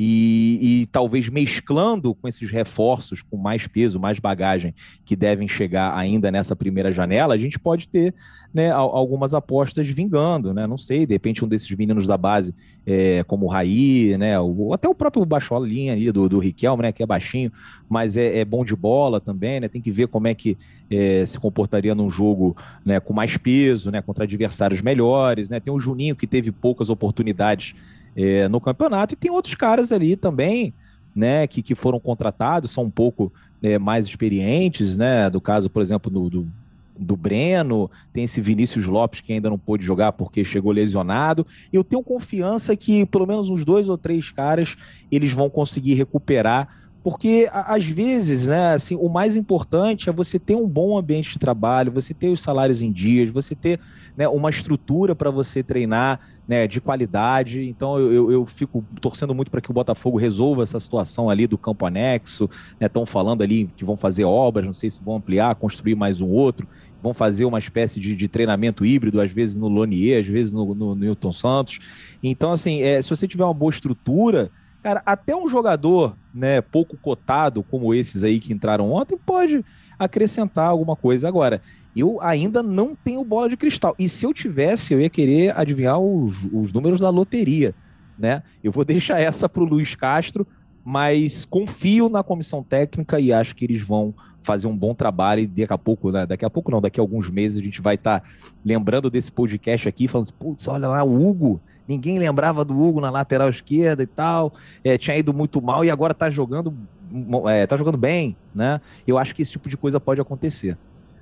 [0.00, 4.72] e, e, talvez mesclando com esses reforços, com mais peso, mais bagagem
[5.04, 8.14] que devem chegar ainda nessa primeira janela, a gente pode ter
[8.54, 10.68] né, algumas apostas vingando, né?
[10.68, 12.54] Não sei, de repente um desses meninos da base,
[12.86, 14.38] é, como o Raí, né?
[14.38, 16.92] O, até o próprio Bacholinha ali do, do Riquelme, né?
[16.92, 17.52] Que é baixinho,
[17.88, 19.68] mas é, é bom de bola também, né?
[19.68, 20.56] Tem que ver como é que
[20.88, 24.00] é, se comportaria num jogo né, com mais peso, né?
[24.00, 25.58] Contra adversários melhores, né?
[25.58, 27.74] Tem o Juninho que teve poucas oportunidades
[28.18, 29.14] é, no campeonato.
[29.14, 30.74] E tem outros caras ali também,
[31.14, 35.30] né, que, que foram contratados, são um pouco é, mais experientes, né?
[35.30, 36.48] Do caso, por exemplo, do, do,
[36.98, 41.46] do, Breno, tem esse Vinícius Lopes que ainda não pôde jogar porque chegou lesionado.
[41.72, 44.76] Eu tenho confiança que pelo menos uns dois ou três caras
[45.10, 46.68] eles vão conseguir recuperar.
[47.02, 51.38] Porque às vezes, né, assim, o mais importante é você ter um bom ambiente de
[51.38, 53.80] trabalho, você ter os salários em dias, você ter
[54.16, 57.68] né, uma estrutura para você treinar, né, de qualidade.
[57.68, 61.58] Então eu, eu, fico torcendo muito para que o Botafogo resolva essa situação ali do
[61.58, 62.48] campo anexo.
[62.80, 66.22] Estão né, falando ali que vão fazer obras, não sei se vão ampliar, construir mais
[66.22, 66.66] um outro.
[67.02, 70.74] Vão fazer uma espécie de, de treinamento híbrido, às vezes no Lonier, às vezes no,
[70.74, 71.78] no, no Newton Santos.
[72.22, 74.50] Então, assim, é, se você tiver uma boa estrutura,
[74.82, 79.64] cara, até um jogador né, pouco cotado, como esses aí que entraram ontem, pode
[79.96, 81.28] acrescentar alguma coisa.
[81.28, 81.60] Agora,
[82.00, 83.94] eu ainda não tenho bola de cristal.
[83.98, 87.74] E se eu tivesse, eu ia querer adivinhar os, os números da loteria.
[88.18, 88.42] Né?
[88.62, 90.46] Eu vou deixar essa para o Luiz Castro,
[90.84, 95.46] mas confio na comissão técnica e acho que eles vão fazer um bom trabalho e
[95.46, 96.24] daqui a pouco, né?
[96.24, 98.28] daqui a pouco não, daqui a alguns meses a gente vai estar tá
[98.64, 103.00] lembrando desse podcast aqui, falando assim, putz, olha lá, o Hugo, ninguém lembrava do Hugo
[103.00, 106.72] na lateral esquerda e tal, é, tinha ido muito mal e agora está jogando,
[107.48, 108.80] é, tá jogando bem, né?
[109.06, 110.78] Eu acho que esse tipo de coisa pode acontecer.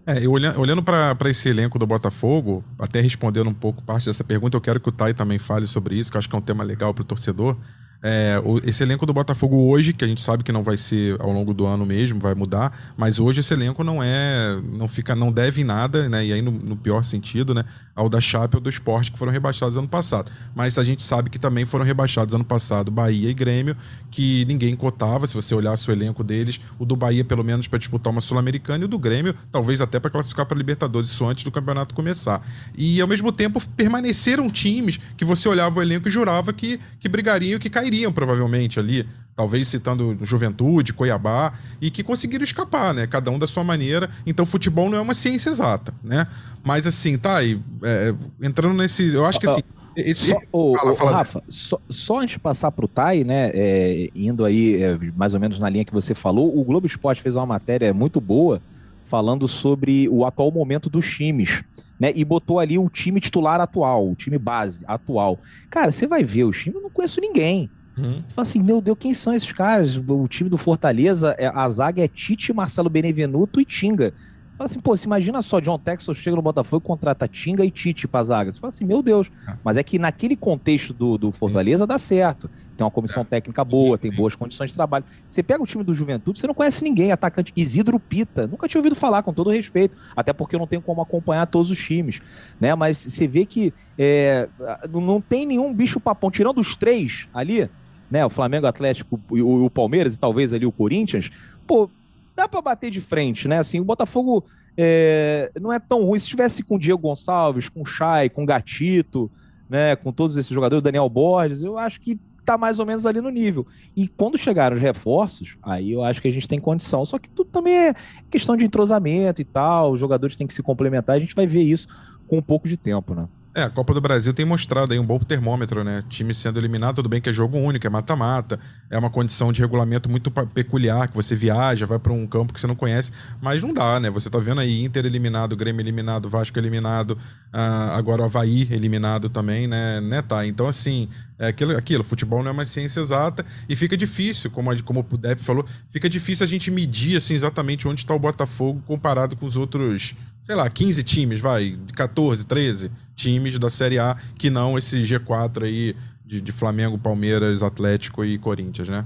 [0.07, 4.23] É, eu olhando, olhando para esse elenco do Botafogo, até respondendo um pouco parte dessa
[4.23, 6.38] pergunta, eu quero que o Tai também fale sobre isso, que eu acho que é
[6.38, 7.57] um tema legal para o torcedor.
[8.03, 11.21] É, o, esse elenco do Botafogo hoje, que a gente sabe que não vai ser
[11.21, 15.16] ao longo do ano mesmo, vai mudar, mas hoje esse elenco não é, não fica,
[15.16, 16.25] não deve em nada, né?
[16.25, 17.64] E aí no, no pior sentido, né?
[17.95, 20.31] Ao da Chape ou do Esporte que foram rebaixados ano passado.
[20.55, 23.77] Mas a gente sabe que também foram rebaixados ano passado Bahia e Grêmio,
[24.17, 27.79] que ninguém cotava, se você olhasse o elenco deles, o do Bahia pelo menos para
[27.79, 31.45] disputar uma Sul-Americana e o do Grêmio talvez até para classificar para Libertadores, isso antes
[31.45, 32.41] do campeonato começar.
[32.75, 37.11] E ao mesmo tempo permaneceram times que você olhava o elenco e jurava que, que
[37.11, 43.07] brigariam, que cairiam provavelmente ali, talvez citando Juventude, Cuiabá, e que conseguiram escapar, né?
[43.07, 44.09] Cada um da sua maneira.
[44.27, 46.27] Então, futebol não é uma ciência exata, né?
[46.65, 49.13] Mas assim, tá aí, é, entrando nesse.
[49.13, 49.61] Eu acho que assim.
[49.97, 50.29] Esse...
[50.29, 54.11] Só, oh, fala, fala Rafa, só, só, antes de passar para o Tai, né, é,
[54.15, 57.37] indo aí é, mais ou menos na linha que você falou, o Globo Esporte fez
[57.37, 58.61] uma matéria muito boa
[59.07, 61.63] falando sobre o atual momento dos times
[61.99, 62.13] né?
[62.15, 65.39] E botou ali o time titular atual, o time base atual.
[65.71, 67.71] Cara, você vai ver o time, eu não conheço ninguém.
[67.97, 68.23] Uhum.
[68.27, 69.97] Você fala assim, meu Deus, quem são esses caras?
[69.97, 74.13] O time do Fortaleza, é, a zaga é Tite, Marcelo Benevenuto e Tinga.
[74.57, 77.71] Fala assim, pô, você imagina só, John Texas chega no Botafogo e contrata Tinga e
[77.71, 78.51] Tite pra zaga.
[78.51, 79.31] Você fala assim, meu Deus.
[79.47, 79.57] Ah.
[79.62, 81.88] Mas é que naquele contexto do, do Fortaleza Sim.
[81.88, 82.51] dá certo.
[82.77, 83.27] Tem uma comissão é.
[83.27, 85.05] técnica boa, tem boas condições de trabalho.
[85.29, 87.12] Você pega o time do Juventude, você não conhece ninguém.
[87.12, 88.47] Atacante Isidro Pita.
[88.47, 89.97] Nunca tinha ouvido falar, com todo respeito.
[90.14, 92.21] Até porque eu não tenho como acompanhar todos os times.
[92.59, 92.75] Né?
[92.75, 94.49] Mas você vê que é,
[94.90, 96.31] não tem nenhum bicho papão.
[96.31, 97.69] Tirando os três ali,
[98.11, 98.25] né?
[98.25, 101.31] O Flamengo, Atlético e o, o Palmeiras e talvez ali o Corinthians.
[101.66, 101.90] Pô,
[102.37, 103.59] dá para bater de frente, né?
[103.59, 104.44] Assim, o Botafogo
[104.77, 106.18] é, não é tão ruim.
[106.18, 109.31] Se estivesse com o Diego Gonçalves, com o Chay, com o Gatito,
[109.68, 113.20] né, com todos esses jogadores, Daniel Borges, eu acho que tá mais ou menos ali
[113.20, 113.66] no nível.
[113.96, 117.05] E quando chegaram os reforços, aí eu acho que a gente tem condição.
[117.05, 117.94] Só que tudo também é
[118.31, 121.62] questão de entrosamento e tal, os jogadores têm que se complementar, a gente vai ver
[121.62, 121.88] isso
[122.29, 123.27] com um pouco de tempo, né?
[123.57, 126.05] É, a Copa do Brasil tem mostrado aí um bom termômetro, né?
[126.11, 129.62] Time sendo eliminado, tudo bem que é jogo único, é mata-mata, é uma condição de
[129.62, 133.62] regulamento muito peculiar, que você viaja, vai para um campo que você não conhece, mas
[133.62, 134.11] não dá, né?
[134.11, 139.31] Você tá vendo aí Inter eliminado, Grêmio eliminado, Vasco eliminado, uh, agora o Havaí eliminado
[139.31, 140.03] também, né?
[140.03, 140.47] né tá?
[140.47, 144.71] Então, assim, é aquilo, aquilo, futebol não é uma ciência exata e fica difícil, como,
[144.71, 148.19] a, como o Depp falou, fica difícil a gente medir, assim, exatamente onde está o
[148.19, 150.14] Botafogo comparado com os outros
[150.47, 155.65] sei lá, 15 times, vai, 14, 13 times da Série A, que não esse G4
[155.65, 159.05] aí de, de Flamengo, Palmeiras, Atlético e Corinthians, né?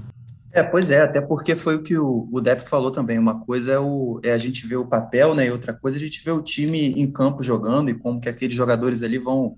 [0.51, 3.17] É, pois é, até porque foi o que o, o Depp falou também.
[3.17, 5.47] Uma coisa é, o, é a gente ver o papel, né?
[5.47, 8.29] E outra coisa é a gente ver o time em campo jogando e como que
[8.29, 9.57] aqueles jogadores ali vão,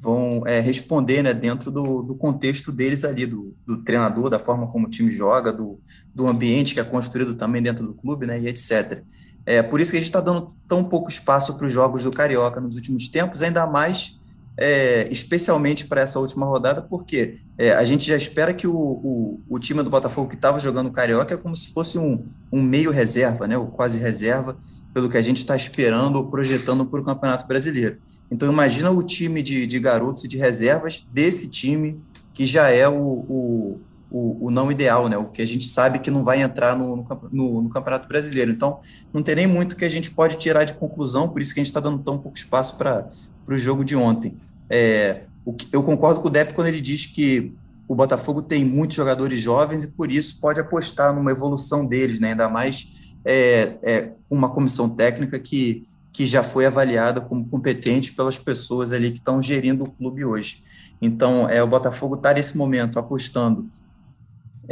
[0.00, 1.32] vão é, responder, né?
[1.32, 5.52] Dentro do, do contexto deles ali, do, do treinador, da forma como o time joga,
[5.52, 5.78] do,
[6.12, 8.40] do ambiente que é construído também dentro do clube, né?
[8.40, 9.04] E etc.
[9.50, 12.12] É por isso que a gente está dando tão pouco espaço para os jogos do
[12.12, 14.16] Carioca nos últimos tempos, ainda mais,
[14.56, 19.40] é, especialmente para essa última rodada, porque é, a gente já espera que o, o,
[19.48, 22.62] o time do Botafogo que estava jogando o Carioca é como se fosse um, um
[22.62, 24.56] meio reserva, né, ou quase reserva,
[24.94, 27.98] pelo que a gente está esperando ou projetando para o Campeonato Brasileiro.
[28.30, 32.00] Então, imagina o time de, de garotos e de reservas desse time
[32.32, 32.94] que já é o,
[33.28, 35.16] o o, o, não ideal, né?
[35.16, 38.50] O que a gente sabe que não vai entrar no, no, no, Campeonato Brasileiro.
[38.50, 38.78] Então,
[39.12, 41.62] não tem nem muito que a gente pode tirar de conclusão, por isso que a
[41.62, 43.08] gente está dando tão pouco espaço para
[43.46, 44.36] o jogo de ontem.
[44.68, 47.54] É, o, eu concordo com o Depp quando ele diz que
[47.86, 52.30] o Botafogo tem muitos jogadores jovens e por isso pode apostar numa evolução deles, né?
[52.30, 58.38] Ainda mais é, é, uma comissão técnica que, que já foi avaliada como competente pelas
[58.38, 60.62] pessoas ali que estão gerindo o clube hoje.
[61.00, 63.68] Então, é, o Botafogo está nesse momento apostando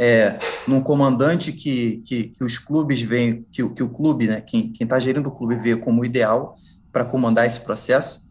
[0.01, 4.71] é, num comandante que, que, que, os clubes veem, que, que o clube, né, quem
[4.79, 6.55] está gerindo o clube vê como ideal
[6.89, 8.25] para comandar esse processo,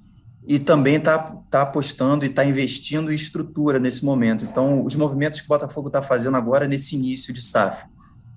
[0.47, 1.19] e também está
[1.51, 4.47] tá apostando e está investindo em estrutura nesse momento.
[4.47, 7.85] Então, os movimentos que o Botafogo está fazendo agora nesse início de SAF,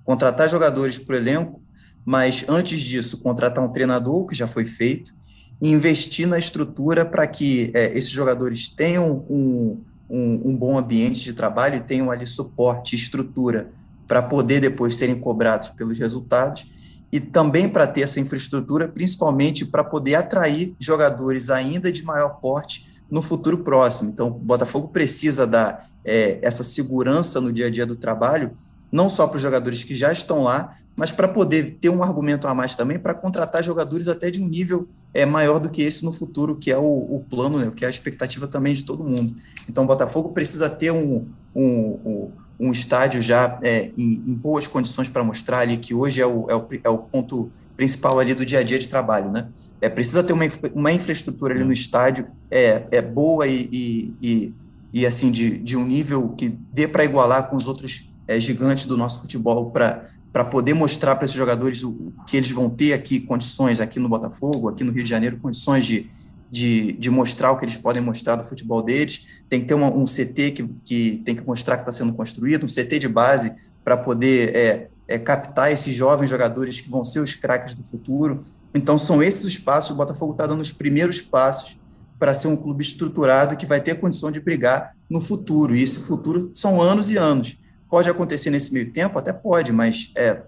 [0.04, 1.62] contratar jogadores para o elenco,
[2.04, 5.14] mas antes disso, contratar um treinador, que já foi feito,
[5.62, 9.80] e investir na estrutura para que é, esses jogadores tenham um,
[10.12, 13.70] um, um bom ambiente de trabalho e tenham ali suporte, estrutura
[14.06, 16.66] para poder depois serem cobrados pelos resultados
[17.12, 23.02] e também para ter essa infraestrutura, principalmente para poder atrair jogadores ainda de maior porte
[23.10, 24.10] no futuro próximo.
[24.10, 28.52] Então, o Botafogo precisa dar é, essa segurança no dia a dia do trabalho
[28.92, 32.48] não só para os jogadores que já estão lá, mas para poder ter um argumento
[32.48, 36.04] a mais também para contratar jogadores até de um nível é, maior do que esse
[36.04, 39.04] no futuro, que é o, o plano, né, que é a expectativa também de todo
[39.04, 39.34] mundo.
[39.70, 41.26] Então, o Botafogo precisa ter um,
[41.56, 46.22] um, um, um estádio já é, em, em, boas condições para mostrar ali, que hoje
[46.22, 49.32] é o, é, o, é o ponto principal ali do dia a dia de trabalho,
[49.32, 49.48] né?
[49.80, 54.54] É, precisa ter uma, uma infraestrutura ali no estádio é, é boa e, e, e,
[54.94, 58.86] e assim de, de um nível que dê para igualar com os outros é, gigantes
[58.86, 63.20] do nosso futebol para poder mostrar para esses jogadores o, que eles vão ter aqui
[63.20, 66.08] condições, aqui no Botafogo, aqui no Rio de Janeiro, condições de,
[66.50, 69.44] de, de mostrar o que eles podem mostrar do futebol deles.
[69.50, 72.64] Tem que ter uma, um CT que, que tem que mostrar que está sendo construído,
[72.64, 77.20] um CT de base para poder é, é, captar esses jovens jogadores que vão ser
[77.20, 78.42] os craques do futuro.
[78.74, 79.92] Então, são esses os passos.
[79.92, 81.78] O Botafogo está dando os primeiros passos
[82.18, 85.76] para ser um clube estruturado que vai ter condição de brigar no futuro.
[85.76, 87.58] E esse futuro são anos e anos.
[87.92, 89.20] Pode acontecer nesse meio tempo?
[89.20, 90.44] Até pode, mas é,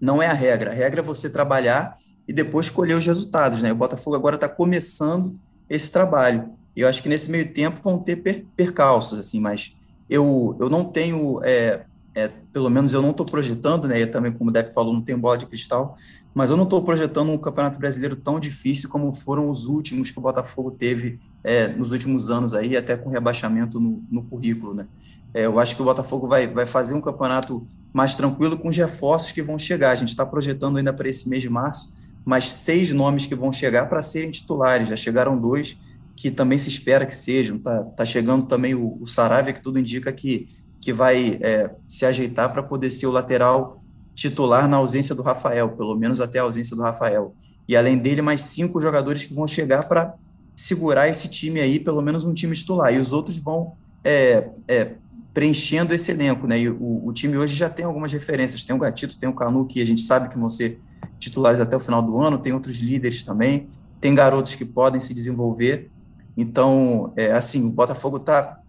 [0.00, 0.70] não é a regra.
[0.70, 3.60] A regra é você trabalhar e depois colher os resultados.
[3.60, 3.70] Né?
[3.70, 6.54] O Botafogo agora está começando esse trabalho.
[6.74, 9.76] E eu acho que nesse meio tempo vão ter per percalços, assim, mas
[10.08, 14.00] eu, eu não tenho, é, é, pelo menos eu não estou projetando, né?
[14.00, 15.94] E também, como o Depp falou, não tem bola de cristal,
[16.34, 20.18] mas eu não estou projetando um campeonato brasileiro tão difícil como foram os últimos que
[20.18, 24.86] o Botafogo teve é, nos últimos anos aí, até com rebaixamento no, no currículo, né?
[25.34, 28.76] É, eu acho que o Botafogo vai, vai fazer um campeonato mais tranquilo com os
[28.76, 29.90] reforços que vão chegar.
[29.90, 33.52] A gente está projetando ainda para esse mês de março mais seis nomes que vão
[33.52, 34.88] chegar para serem titulares.
[34.88, 35.76] Já chegaram dois
[36.16, 37.58] que também se espera que sejam.
[37.58, 40.48] Tá, tá chegando também o, o Saravia, que tudo indica que,
[40.80, 43.76] que vai é, se ajeitar para poder ser o lateral
[44.14, 47.34] titular na ausência do Rafael, pelo menos até a ausência do Rafael.
[47.68, 50.14] E além dele, mais cinco jogadores que vão chegar para
[50.54, 52.94] segurar esse time aí, pelo menos um time titular.
[52.94, 53.72] E os outros vão
[54.04, 54.92] é, é,
[55.34, 56.60] preenchendo esse elenco, né?
[56.60, 59.66] E o, o, time hoje já tem algumas referências, tem o Gatito, tem o Canu,
[59.66, 60.80] que a gente sabe que vão ser
[61.18, 63.66] titulares até o final do ano, tem outros líderes também,
[64.00, 65.90] tem garotos que podem se desenvolver.
[66.36, 68.60] Então, é, assim, o Botafogo está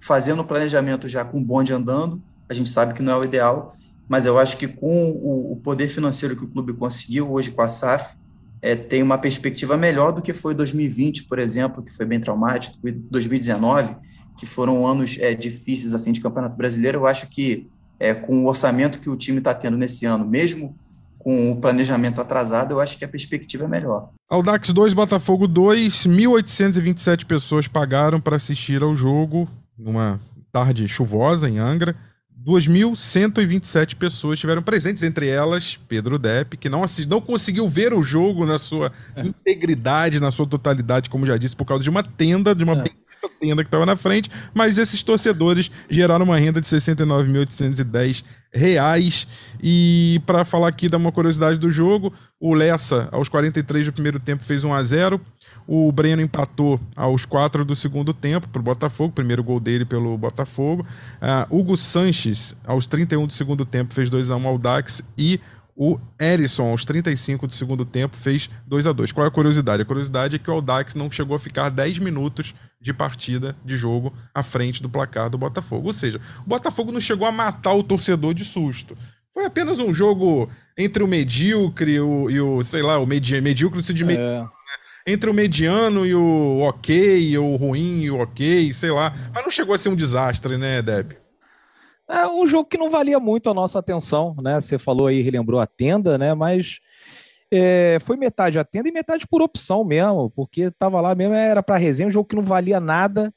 [0.00, 3.24] fazendo o planejamento já com o bonde andando, a gente sabe que não é o
[3.24, 3.74] ideal,
[4.08, 7.60] mas eu acho que com o, o poder financeiro que o clube conseguiu hoje com
[7.60, 8.16] a SAF,
[8.64, 12.78] é, tem uma perspectiva melhor do que foi 2020, por exemplo, que foi bem traumático,
[13.10, 13.94] 2019,
[14.38, 17.00] que foram anos é, difíceis assim de Campeonato Brasileiro.
[17.00, 17.68] Eu acho que
[18.00, 20.74] é, com o orçamento que o time está tendo nesse ano, mesmo
[21.18, 24.08] com o planejamento atrasado, eu acho que a perspectiva é melhor.
[24.30, 29.46] Aldax 2, Botafogo 2, 1.827 pessoas pagaram para assistir ao jogo
[29.78, 30.18] numa
[30.50, 31.94] tarde chuvosa em Angra.
[32.46, 37.08] 2.127 pessoas estiveram presentes, entre elas Pedro Depp, que não, assist...
[37.08, 39.22] não conseguiu ver o jogo na sua é.
[39.22, 42.84] integridade, na sua totalidade, como já disse, por causa de uma tenda, de uma é.
[43.40, 49.26] tenda que estava na frente, mas esses torcedores geraram uma renda de 69.810 reais.
[49.62, 54.20] E para falar aqui da uma curiosidade do jogo, o Lessa, aos 43 do primeiro
[54.20, 55.20] tempo, fez 1 a 0
[55.66, 60.16] o Breno empatou aos quatro do segundo tempo para o Botafogo, primeiro gol dele pelo
[60.18, 60.86] Botafogo.
[61.20, 65.02] Uh, Hugo Sanches, aos 31 do segundo tempo, fez 2 a 1 ao Dax.
[65.16, 65.40] E
[65.76, 69.82] o Erisson, aos 35 do segundo tempo, fez 2 a 2 Qual é a curiosidade?
[69.82, 73.76] A curiosidade é que o Audax não chegou a ficar 10 minutos de partida de
[73.76, 75.88] jogo à frente do placar do Botafogo.
[75.88, 78.96] Ou seja, o Botafogo não chegou a matar o torcedor de susto.
[79.32, 80.48] Foi apenas um jogo
[80.78, 84.22] entre o medíocre e o, e o sei lá, o medi medíocre de medíocre.
[84.22, 89.12] É entre o mediano e o ok, ou o ruim e o ok, sei lá.
[89.34, 91.12] Mas não chegou a ser um desastre, né, Deb?
[92.08, 94.60] É um jogo que não valia muito a nossa atenção, né?
[94.60, 96.34] Você falou aí, relembrou a tenda, né?
[96.34, 96.80] Mas
[97.50, 101.62] é, foi metade a tenda e metade por opção mesmo, porque tava lá mesmo, era
[101.62, 103.32] para resenha, um jogo que não valia nada.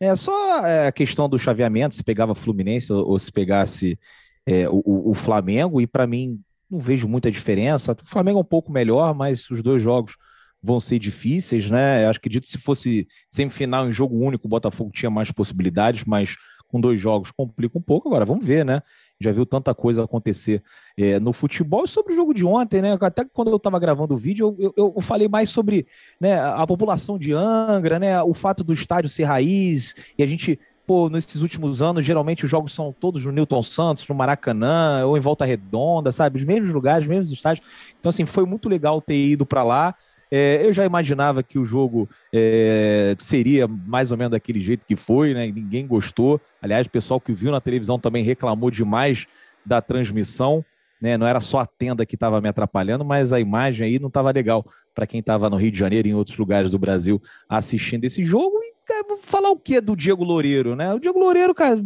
[0.00, 3.98] É só é, a questão do chaveamento, se pegava Fluminense ou, se pegasse
[4.46, 7.92] é, o, o, Flamengo, e para mim não vejo muita diferença.
[7.92, 10.16] O Flamengo é um pouco melhor, mas os dois jogos
[10.62, 12.04] vão ser difíceis, né?
[12.04, 16.36] Eu acredito que se fosse semifinal em jogo único, o Botafogo tinha mais possibilidades, mas
[16.68, 18.08] com dois jogos complica um pouco.
[18.08, 18.82] Agora, vamos ver, né?
[19.20, 20.62] Já viu tanta coisa acontecer
[20.96, 22.96] é, no futebol e sobre o jogo de ontem, né?
[23.00, 25.86] Até quando eu estava gravando o vídeo, eu, eu, eu, falei mais sobre
[26.20, 28.22] né, a população de Angra, né?
[28.22, 32.50] O fato do estádio ser raiz e a gente pô, nesses últimos anos, geralmente os
[32.50, 36.38] jogos são todos no Newton Santos, no Maracanã, ou em Volta Redonda, sabe?
[36.38, 37.66] Os mesmos lugares, os mesmos estádios.
[38.00, 39.94] Então, assim, foi muito legal ter ido para lá.
[40.30, 44.96] É, eu já imaginava que o jogo é, seria mais ou menos daquele jeito que
[44.96, 45.46] foi, né?
[45.46, 46.40] Ninguém gostou.
[46.60, 49.26] Aliás, o pessoal que viu na televisão também reclamou demais
[49.64, 50.64] da transmissão.
[51.00, 51.16] Né?
[51.16, 54.30] Não era só a tenda que estava me atrapalhando, mas a imagem aí não estava
[54.30, 58.04] legal para quem estava no Rio de Janeiro e em outros lugares do Brasil assistindo
[58.04, 58.58] esse jogo.
[58.60, 60.92] E cara, falar o que do Diego Loureiro, né?
[60.92, 61.84] O Diego Loureiro, cara,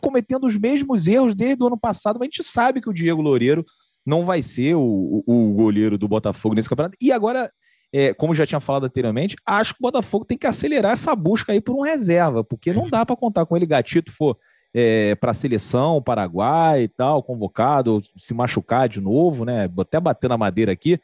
[0.00, 3.20] cometendo os mesmos erros desde o ano passado, mas a gente sabe que o Diego
[3.20, 3.64] Loureiro
[4.04, 6.96] não vai ser o, o, goleiro do Botafogo nesse campeonato.
[7.00, 7.50] E agora,
[7.92, 11.52] é, como já tinha falado anteriormente, acho que o Botafogo tem que acelerar essa busca
[11.52, 13.66] aí por um reserva, porque não dá para contar com ele.
[13.66, 14.36] Gatito for
[14.74, 19.70] é, para a seleção, Paraguai e tal, convocado, se machucar de novo, né?
[19.78, 21.00] Até bater na madeira aqui.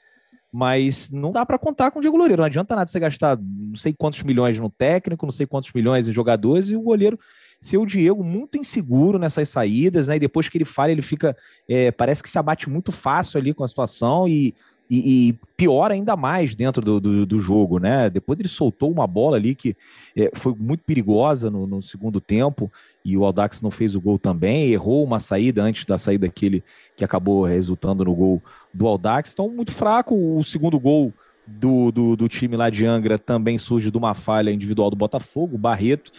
[0.51, 2.41] Mas não dá para contar com o Diego Loureiro.
[2.41, 6.09] Não adianta nada você gastar não sei quantos milhões no técnico, não sei quantos milhões
[6.09, 7.19] em jogadores e o goleiro
[7.61, 10.16] ser o Diego muito inseguro nessas saídas, né?
[10.16, 11.37] E depois que ele falha, ele fica.
[11.68, 14.55] É, parece que se abate muito fácil ali com a situação e,
[14.88, 18.09] e, e piora ainda mais dentro do, do, do, jogo, né?
[18.09, 19.77] Depois ele soltou uma bola ali que
[20.16, 22.71] é, foi muito perigosa no, no, segundo tempo
[23.05, 26.62] e o Aldax não fez o gol também, errou uma saída antes da saída que
[26.97, 28.42] que acabou resultando no gol
[28.73, 29.33] do Aldax.
[29.33, 30.14] Então, muito fraco.
[30.14, 31.12] O segundo gol
[31.47, 35.57] do, do, do time lá de Angra também surge de uma falha individual do Botafogo,
[35.57, 36.12] o Barreto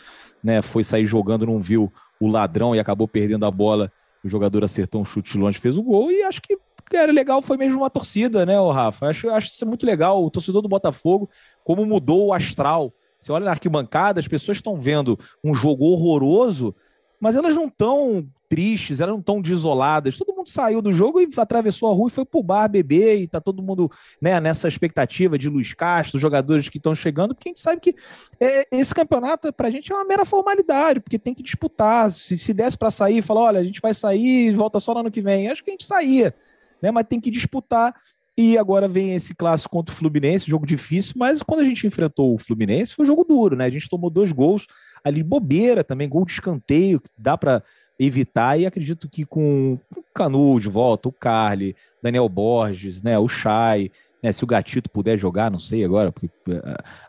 [0.43, 3.91] né, foi sair jogando, não viu o ladrão e acabou perdendo a bola.
[4.23, 6.57] O jogador acertou um chute longe, fez o gol e acho que
[6.91, 9.07] era legal, foi mesmo uma torcida, né, o Rafa?
[9.07, 10.23] Acho, acho isso muito legal.
[10.25, 11.29] O torcedor do Botafogo,
[11.63, 12.91] como mudou o astral.
[13.19, 16.75] Você olha na arquibancada, as pessoas estão vendo um jogo horroroso,
[17.19, 20.17] mas elas não estão tristes, elas não estão desoladas.
[20.17, 23.27] Todo mundo saiu do jogo e atravessou a rua e foi pro bar beber e
[23.27, 27.51] tá todo mundo né, nessa expectativa de Luiz Castro, jogadores que estão chegando, porque a
[27.51, 27.95] gente sabe que
[28.39, 32.11] é, esse campeonato pra gente é uma mera formalidade, porque tem que disputar.
[32.11, 35.01] Se, se desse para sair, falar, olha, a gente vai sair e volta só no
[35.01, 36.33] ano que vem, acho que a gente saía,
[36.81, 36.89] né?
[36.89, 37.93] Mas tem que disputar.
[38.41, 42.33] E agora vem esse clássico contra o Fluminense, jogo difícil, mas quando a gente enfrentou
[42.33, 43.65] o Fluminense foi um jogo duro, né?
[43.65, 44.65] A gente tomou dois gols
[45.03, 47.63] ali bobeira também, gol de escanteio, que dá para
[47.99, 53.27] evitar, e acredito que com o Canu de volta, o Carly, Daniel Borges, né, o
[53.27, 53.91] Chay,
[54.23, 56.29] né, se o Gatito puder jogar, não sei agora, porque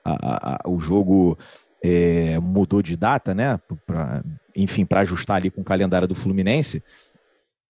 [0.05, 1.39] a, a, a, o jogo
[1.83, 4.25] é, mudou de data, né, pra,
[4.55, 6.83] enfim, para ajustar ali com o calendário do Fluminense.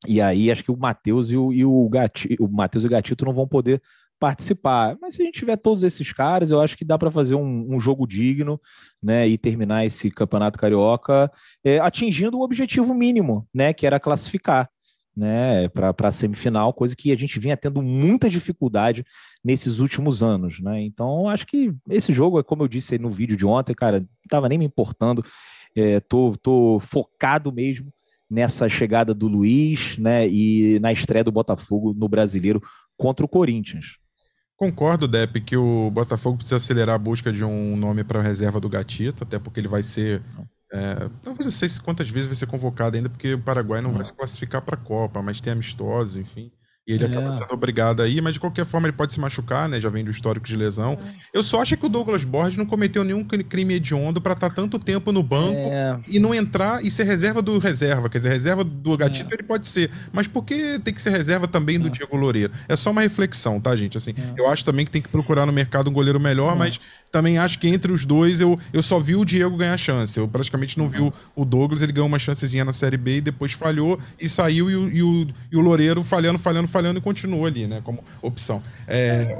[0.08, 2.90] E aí acho que o Matheus e o, e o, Gati, o Matheus e o
[2.90, 3.82] Gatito não vão poder
[4.20, 4.96] participar.
[5.00, 7.74] Mas se a gente tiver todos esses caras, eu acho que dá para fazer um,
[7.74, 8.60] um, jogo digno,
[9.02, 11.32] né, e terminar esse campeonato carioca
[11.64, 14.68] é, atingindo o objetivo mínimo, né, que era classificar,
[15.16, 19.04] né, para a semifinal, coisa que a gente vinha tendo muita dificuldade
[19.42, 20.82] nesses últimos anos, né.
[20.82, 24.48] Então acho que esse jogo, como eu disse no vídeo de ontem, cara, não estava
[24.48, 25.24] nem me importando.
[25.74, 27.92] É, tô, tô focado mesmo
[28.28, 32.60] nessa chegada do Luiz, né, e na estreia do Botafogo no Brasileiro
[32.98, 33.98] contra o Corinthians.
[34.60, 38.60] Concordo, Depp, que o Botafogo precisa acelerar a busca de um nome para a reserva
[38.60, 40.22] do Gatito, até porque ele vai ser.
[40.70, 44.04] É, talvez não sei quantas vezes vai ser convocado ainda, porque o Paraguai não vai
[44.04, 46.52] se classificar para a Copa, mas tem amistosos, enfim.
[46.90, 47.06] E ele é.
[47.06, 49.80] acaba sendo obrigado aí, mas de qualquer forma ele pode se machucar, né?
[49.80, 50.98] Já vem do histórico de lesão.
[51.00, 51.38] É.
[51.38, 54.56] Eu só acho que o Douglas Borges não cometeu nenhum crime hediondo para estar tá
[54.56, 56.00] tanto tempo no banco é.
[56.08, 58.08] e não entrar e ser reserva do reserva.
[58.08, 59.36] Quer dizer, reserva do Gatito é.
[59.36, 59.88] ele pode ser.
[60.12, 61.90] Mas por que tem que ser reserva também do é.
[61.90, 62.52] Diego Loureiro?
[62.68, 63.96] É só uma reflexão, tá, gente?
[63.96, 64.40] Assim, é.
[64.40, 66.80] eu acho também que tem que procurar no mercado um goleiro melhor, mas
[67.12, 70.18] também acho que entre os dois eu, eu só vi o Diego ganhar chance.
[70.18, 73.20] Eu praticamente não vi o, o Douglas, ele ganhou uma chancezinha na Série B e
[73.20, 77.00] depois falhou e saiu e o, e o, e o Loureiro falhando, falhando, falhando e
[77.00, 78.62] continuou ali, né, como opção.
[78.88, 79.36] É,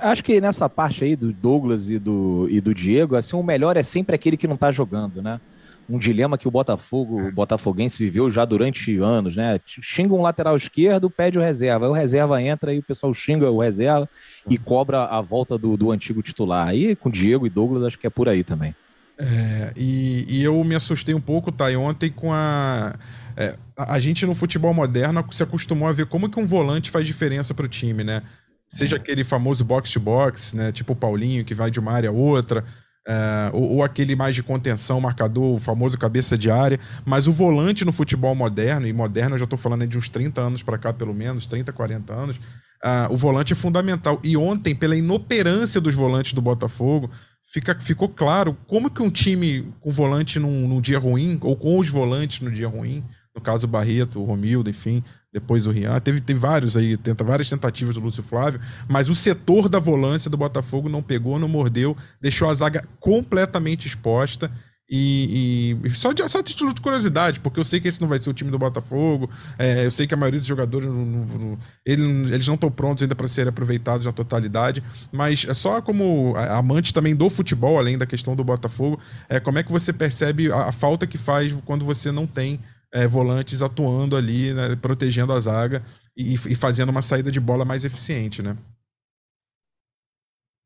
[0.00, 3.76] acho que nessa parte aí do Douglas e do, e do Diego, assim, o melhor
[3.76, 5.40] é sempre aquele que não tá jogando, né?
[5.88, 9.60] um dilema que o Botafogo, o botafoguense viveu já durante anos, né?
[9.66, 11.86] Xinga um lateral esquerdo, pede o reserva.
[11.86, 14.08] Aí o reserva entra e o pessoal xinga o reserva
[14.48, 16.68] e cobra a volta do, do antigo titular.
[16.68, 18.74] Aí com Diego e Douglas acho que é por aí também.
[19.18, 21.66] É, e, e, eu me assustei um pouco, tá?
[21.78, 22.94] ontem com a,
[23.36, 24.00] é, a.
[24.00, 27.64] gente no futebol moderno se acostumou a ver como que um volante faz diferença para
[27.64, 28.22] o time, né?
[28.68, 30.72] Seja aquele famoso box-to-box, né?
[30.72, 32.64] Tipo o Paulinho, que vai de uma área a outra.
[33.06, 36.80] É, ou, ou, aquele mais de contenção, marcador, o famoso cabeça de área.
[37.04, 40.40] Mas o volante no futebol moderno, e moderno eu já estou falando de uns 30
[40.40, 44.18] anos para cá, pelo menos, 30, 40 anos, uh, o volante é fundamental.
[44.24, 47.10] E ontem, pela inoperância dos volantes do Botafogo,
[47.54, 51.78] fica, ficou claro como que um time com volante num, num dia ruim, ou com
[51.78, 56.00] os volantes no dia ruim, no caso o Barreto, o Romildo, enfim, depois o Rian,
[56.00, 60.28] teve, teve vários aí, tenta, várias tentativas do Lúcio Flávio, mas o setor da volância
[60.28, 64.50] do Botafogo não pegou, não mordeu, deixou a zaga completamente exposta.
[64.88, 68.18] E, e, só, de, só título de curiosidade, porque eu sei que esse não vai
[68.18, 71.24] ser o time do Botafogo, é, eu sei que a maioria dos jogadores não, não,
[71.24, 76.36] não, eles, não estão prontos ainda para serem aproveitados na totalidade, mas é só como
[76.36, 80.52] amante também do futebol, além da questão do Botafogo, é, como é que você percebe
[80.52, 82.60] a, a falta que faz quando você não tem
[82.92, 85.82] é, volantes atuando ali, né, protegendo a zaga
[86.16, 88.56] e, e fazendo uma saída de bola mais eficiente, né?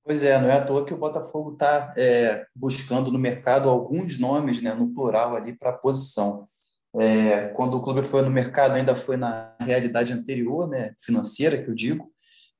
[0.08, 4.18] Pois é, não é à toa que o Botafogo está é, buscando no mercado alguns
[4.18, 6.46] nomes, né, no plural ali, para a posição.
[6.98, 11.68] É, quando o clube foi no mercado, ainda foi na realidade anterior, né, financeira, que
[11.68, 12.10] eu digo,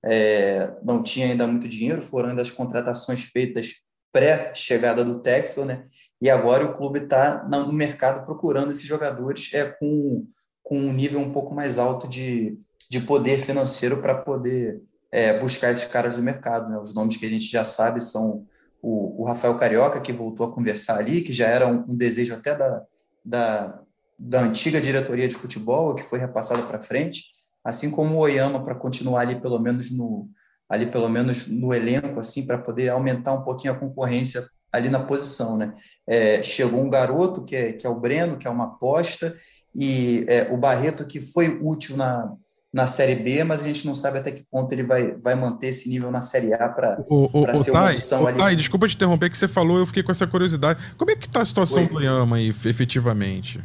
[0.05, 3.76] é, não tinha ainda muito dinheiro, foram ainda as contratações feitas
[4.12, 5.86] pré-chegada do Texel, né,
[6.20, 10.26] e agora o clube está no mercado procurando esses jogadores é, com,
[10.62, 12.59] com um nível um pouco mais alto de,
[12.90, 16.70] de poder financeiro para poder é, buscar esses caras do mercado.
[16.70, 16.78] Né?
[16.78, 18.46] Os nomes que a gente já sabe são
[18.82, 22.34] o, o, Rafael Carioca, que voltou a conversar ali, que já era um, um desejo
[22.34, 22.82] até da,
[23.24, 23.80] da,
[24.18, 27.24] da, antiga diretoria de futebol, que foi repassada para frente,
[27.64, 30.28] assim como o Oyama, para continuar ali pelo menos no
[30.68, 35.00] ali pelo menos no elenco, assim, para poder aumentar um pouquinho a concorrência ali na
[35.00, 35.72] posição, né?
[36.06, 39.34] É, chegou um garoto que é, que é o Breno, que é uma aposta,
[39.74, 42.34] e é, o Barreto que foi útil na,
[42.73, 45.69] na Série B, mas a gente não sabe até que ponto ele vai, vai manter
[45.69, 48.39] esse nível na Série A para ser uma opção o ali.
[48.39, 50.79] Thay, desculpa te interromper que você falou, eu fiquei com essa curiosidade.
[50.97, 51.89] Como é que está a situação Oi.
[51.89, 53.64] do Oyama aí, efetivamente?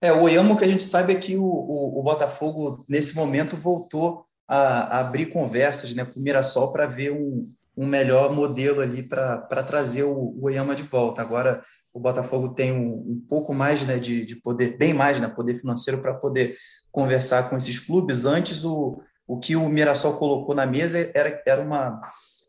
[0.00, 3.14] É, o Oyama, o que a gente sabe é que o, o, o Botafogo, nesse
[3.14, 8.32] momento, voltou a, a, abrir conversas né, com o Mirassol para ver um, um melhor
[8.32, 11.22] modelo ali para trazer o, o Oyama de volta.
[11.22, 11.62] Agora,
[11.94, 15.54] o Botafogo tem um, um pouco mais né, de, de poder, bem mais né, poder
[15.54, 16.54] financeiro para poder
[16.90, 18.26] conversar com esses clubes.
[18.26, 22.00] Antes, o, o que o Mirassol colocou na mesa era, era uma,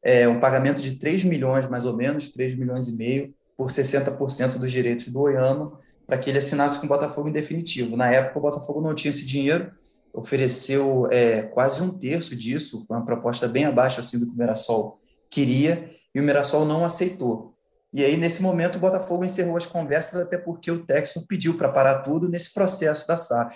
[0.04, 4.58] é, um pagamento de 3 milhões, mais ou menos, 3 milhões e meio, por 60%
[4.58, 7.96] dos direitos do Oyama, para que ele assinasse com o Botafogo em definitivo.
[7.96, 9.72] Na época, o Botafogo não tinha esse dinheiro,
[10.14, 14.38] ofereceu é, quase um terço disso, foi uma proposta bem abaixo assim, do que o
[14.38, 15.00] Mirassol
[15.34, 17.54] queria, e o Mirassol não aceitou.
[17.92, 21.72] E aí, nesse momento, o Botafogo encerrou as conversas, até porque o Texon pediu para
[21.72, 23.56] parar tudo nesse processo da SAF.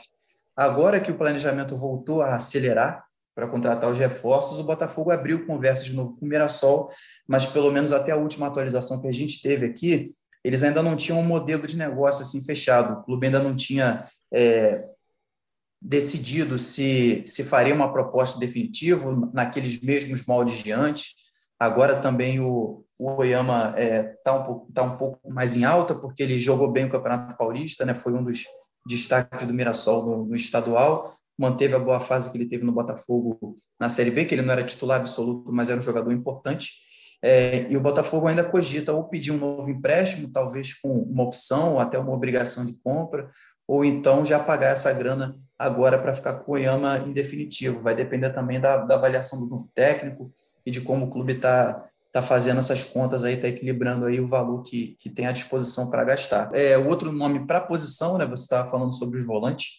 [0.56, 3.04] Agora que o planejamento voltou a acelerar
[3.36, 6.90] para contratar os reforços, o Botafogo abriu conversa de novo com o Mirassol,
[7.28, 10.96] mas pelo menos até a última atualização que a gente teve aqui, eles ainda não
[10.96, 13.00] tinham um modelo de negócio assim fechado.
[13.00, 14.04] O clube ainda não tinha
[14.34, 14.82] é,
[15.82, 21.27] decidido se, se faria uma proposta definitiva naqueles mesmos moldes de antes.
[21.60, 25.64] Agora também o, o Oyama está é, tá um, pouco, tá um pouco mais em
[25.64, 27.94] alta, porque ele jogou bem o Campeonato Paulista, né?
[27.94, 28.44] foi um dos
[28.86, 33.56] destaques do Mirassol no, no estadual, manteve a boa fase que ele teve no Botafogo
[33.80, 36.72] na Série B, que ele não era titular absoluto, mas era um jogador importante.
[37.22, 41.74] É, e o Botafogo ainda cogita ou pedir um novo empréstimo, talvez com uma opção
[41.74, 43.28] ou até uma obrigação de compra,
[43.68, 47.82] ou então já pagar essa grana agora para ficar com o Oyama em definitivo.
[47.82, 50.32] Vai depender também da, da avaliação do novo técnico
[50.68, 54.28] e de como o clube está tá fazendo essas contas aí, está equilibrando aí o
[54.28, 56.54] valor que, que tem à disposição para gastar.
[56.54, 59.70] É, outro nome para posição, né, você estava falando sobre os volantes,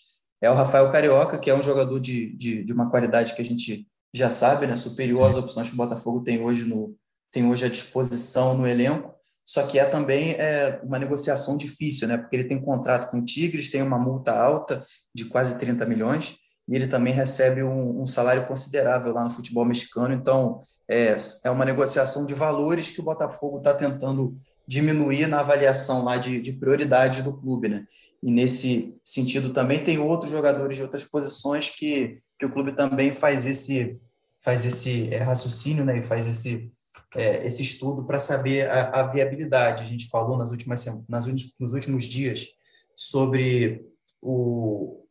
[0.41, 3.45] é o Rafael Carioca, que é um jogador de, de, de uma qualidade que a
[3.45, 6.97] gente já sabe, né, superior às opções que o Botafogo tem hoje no,
[7.30, 9.14] tem hoje à disposição no elenco,
[9.45, 12.16] só que é também é, uma negociação difícil, né?
[12.16, 14.82] Porque ele tem contrato com o Tigres, tem uma multa alta
[15.14, 16.36] de quase 30 milhões,
[16.69, 20.12] e ele também recebe um, um salário considerável lá no futebol mexicano.
[20.12, 26.05] Então, é, é uma negociação de valores que o Botafogo está tentando diminuir na avaliação
[26.05, 27.87] lá de, de prioridade do clube, né?
[28.23, 33.12] E nesse sentido também tem outros jogadores de outras posições que, que o clube também
[33.12, 33.99] faz esse
[34.41, 35.99] faz esse é, raciocínio, né?
[35.99, 36.71] E faz esse
[37.16, 39.83] é, esse estudo para saber a, a, viabilidade.
[39.83, 41.27] A gente falou nas últimas nas,
[41.59, 42.49] nos últimos dias
[42.95, 43.87] sobre
[44.21, 45.08] o,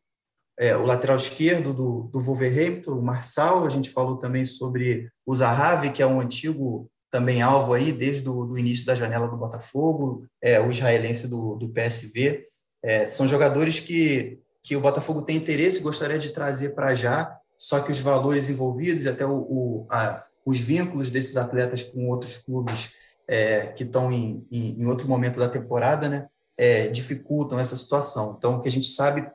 [0.58, 5.34] é, o lateral esquerdo do, do Wolverhampton, o Marçal, a gente falou também sobre o
[5.34, 10.26] Zahavi, que é um antigo também alvo aí desde o início da janela do Botafogo,
[10.42, 12.44] é, o israelense do, do PSV.
[12.82, 17.80] É, são jogadores que, que o Botafogo tem interesse gostaria de trazer para já, só
[17.80, 22.38] que os valores envolvidos e até o, o a, os vínculos desses atletas com outros
[22.38, 22.90] clubes
[23.28, 28.34] é, que estão em, em, em, outro momento da temporada, né, é, dificultam essa situação.
[28.38, 29.30] Então, o que a gente sabe,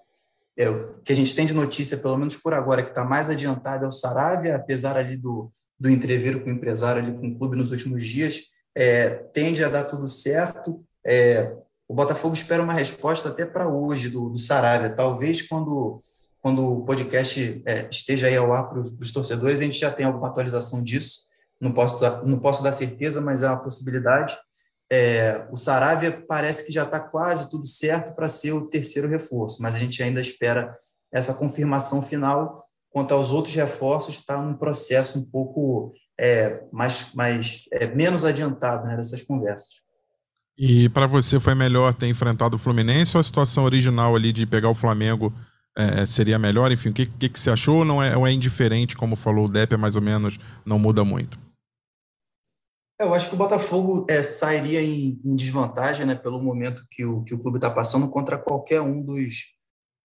[0.57, 3.29] é, o que a gente tem de notícia, pelo menos por agora, que está mais
[3.29, 7.37] adiantado é o Saravia, apesar ali do, do entreveiro com o empresário, ali com o
[7.37, 8.43] clube nos últimos dias,
[8.75, 10.83] é, tende a dar tudo certo.
[11.05, 11.55] É,
[11.87, 15.99] o Botafogo espera uma resposta até para hoje do, do Saravia, talvez quando
[16.43, 20.05] quando o podcast é, esteja aí ao ar para os torcedores, a gente já tem
[20.05, 21.19] alguma atualização disso.
[21.59, 24.35] Não posso, não posso dar certeza, mas é uma possibilidade.
[24.95, 29.59] É, o Saravia parece que já está quase tudo certo para ser o terceiro reforço,
[29.59, 30.77] mas a gente ainda espera
[31.11, 32.63] essa confirmação final.
[32.91, 38.85] Quanto aos outros reforços, está num processo um pouco é, mais, mais é, menos adiantado
[38.85, 39.81] né, dessas conversas.
[40.55, 44.45] E para você foi melhor ter enfrentado o Fluminense ou a situação original ali de
[44.45, 45.33] pegar o Flamengo
[45.75, 46.71] é, seria melhor?
[46.71, 49.45] Enfim, o que, que, que você achou ou, não é, ou é indiferente, como falou
[49.45, 51.42] o Depp, é mais ou menos, não muda muito?
[52.99, 57.23] Eu acho que o Botafogo é, sairia em, em, desvantagem né, pelo momento que o,
[57.23, 59.55] que o clube está passando contra qualquer um dos,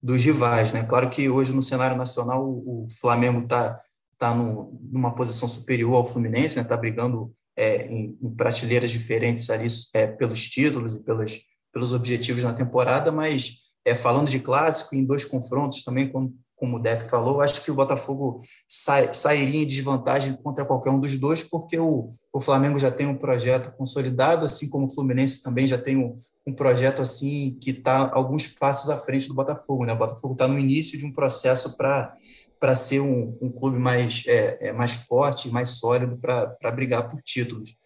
[0.03, 0.73] dos rivais.
[0.73, 0.85] Né?
[0.85, 3.81] Claro que hoje no cenário nacional o, o Flamengo está tá,
[4.19, 6.69] tá numa posição superior ao Fluminense, está né?
[6.69, 11.39] Tá brigando é, em, em, prateleiras diferentes ali é, pelos títulos e pelas,
[11.73, 16.77] pelos objetivos na temporada, mas é, falando de clássico, em dois confrontos também, como, como
[16.77, 21.19] o Depp falou, acho que o Botafogo sai, sairia em desvantagem contra qualquer um dos
[21.19, 25.67] dois, porque o, o Flamengo já tem um projeto consolidado, assim como o Fluminense também
[25.67, 29.85] já tem um, um projeto assim que está alguns passos à frente do Botafogo.
[29.85, 29.93] Né?
[29.93, 34.69] O Botafogo está no início de um processo para ser um, um, clube mais, é,
[34.69, 37.77] é, mais forte, mais sólido para brigar por títulos.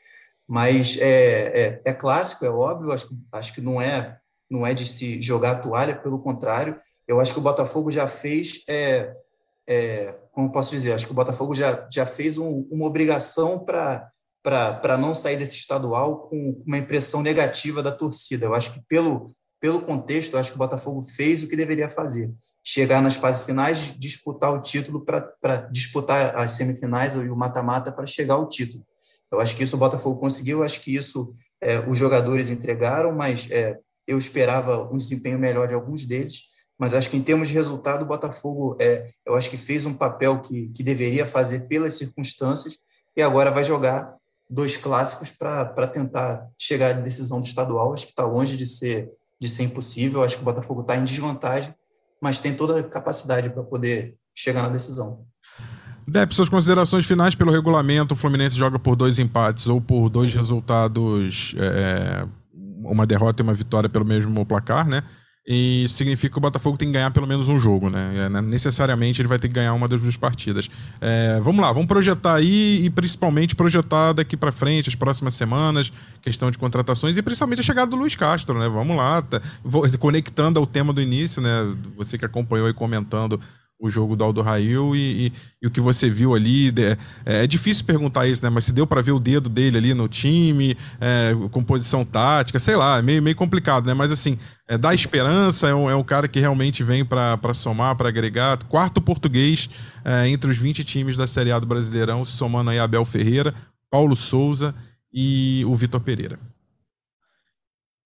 [0.49, 4.18] Mas é, é, é, clássico, é óbvio, acho, acho que não é
[4.53, 8.07] não é de se jogar a toalha, pelo contrário, eu acho que o Botafogo já
[8.07, 9.14] fez, é,
[9.66, 14.98] é, como posso dizer, acho que o Botafogo já, já fez um, uma obrigação para
[14.98, 18.46] não sair desse estadual com uma impressão negativa da torcida.
[18.46, 19.30] Eu acho que pelo,
[19.61, 22.32] pelo contexto, eu acho que o Botafogo fez o que deveria fazer.
[22.64, 28.07] Chegar nas fases finais, disputar o título para disputar as semifinais e o mata-mata para
[28.07, 28.84] chegar ao título.
[29.30, 33.12] Eu acho que isso o Botafogo conseguiu, eu acho que isso é, os jogadores entregaram,
[33.12, 37.49] mas é, eu esperava um desempenho melhor de alguns deles, mas acho que em termos
[37.49, 41.68] de resultado, o Botafogo, é, eu acho que fez um papel que, que deveria fazer
[41.68, 42.77] pelas circunstâncias
[43.16, 44.14] e agora vai jogar
[44.49, 47.93] dois clássicos para tentar chegar à decisão do estadual.
[47.93, 49.11] Acho que está longe de ser,
[49.41, 50.23] de ser impossível.
[50.23, 51.75] Acho que o Botafogo está em desvantagem,
[52.20, 55.25] mas tem toda a capacidade para poder chegar na decisão.
[56.07, 60.35] Dep, suas considerações finais pelo regulamento, o Fluminense joga por dois empates ou por dois
[60.35, 62.27] resultados é,
[62.85, 65.03] uma derrota e uma vitória pelo mesmo placar, né?
[65.47, 68.12] E isso significa que o Botafogo tem que ganhar pelo menos um jogo, né?
[68.14, 68.40] É, né?
[68.40, 70.70] necessariamente ele vai ter que ganhar uma das duas partidas.
[71.01, 75.93] É, vamos lá, vamos projetar aí e principalmente projetar daqui para frente, as próximas semanas,
[76.20, 78.68] questão de contratações e principalmente a chegada do Luiz Castro, né?
[78.68, 81.74] Vamos lá, tá, vou, conectando ao tema do início, né?
[81.97, 83.40] Você que acompanhou e comentando
[83.83, 86.72] o jogo do Aldo Rail e, e, e, o que você viu ali.
[87.26, 88.49] É, é, difícil perguntar isso, né?
[88.49, 92.76] Mas se deu para ver o dedo dele ali no time, é, composição tática, sei
[92.76, 93.93] lá, é meio, meio complicado, né?
[93.93, 97.97] Mas assim, é, dá esperança, é um, é um cara que realmente vem para somar,
[97.97, 98.62] para agregar.
[98.64, 99.68] Quarto português
[100.05, 103.53] é, entre os 20 times da Série A do Brasileirão, somando aí Abel Ferreira,
[103.91, 104.72] Paulo Souza
[105.12, 106.39] e o Vitor Pereira.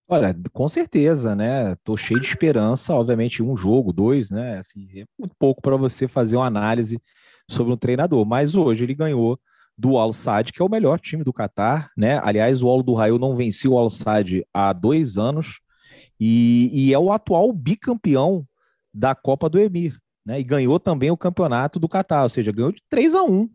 [0.08, 1.74] Olha, com certeza, né?
[1.82, 2.94] Tô cheio de esperança.
[2.94, 4.58] Obviamente, um jogo, dois, né?
[4.58, 7.00] Assim, é muito pouco para você fazer uma análise
[7.50, 8.24] sobre um treinador.
[8.24, 9.38] Mas hoje ele ganhou
[9.76, 12.20] do Al Sadd, que é o melhor time do Catar, né?
[12.22, 15.60] Aliás, o Al do Raio não venceu o Al Sadd há dois anos
[16.20, 18.46] e, e, é o atual bicampeão
[18.94, 20.40] da Copa do Emir, né?
[20.40, 23.48] E ganhou também o campeonato do Catar, ou seja, ganhou de 3 a 1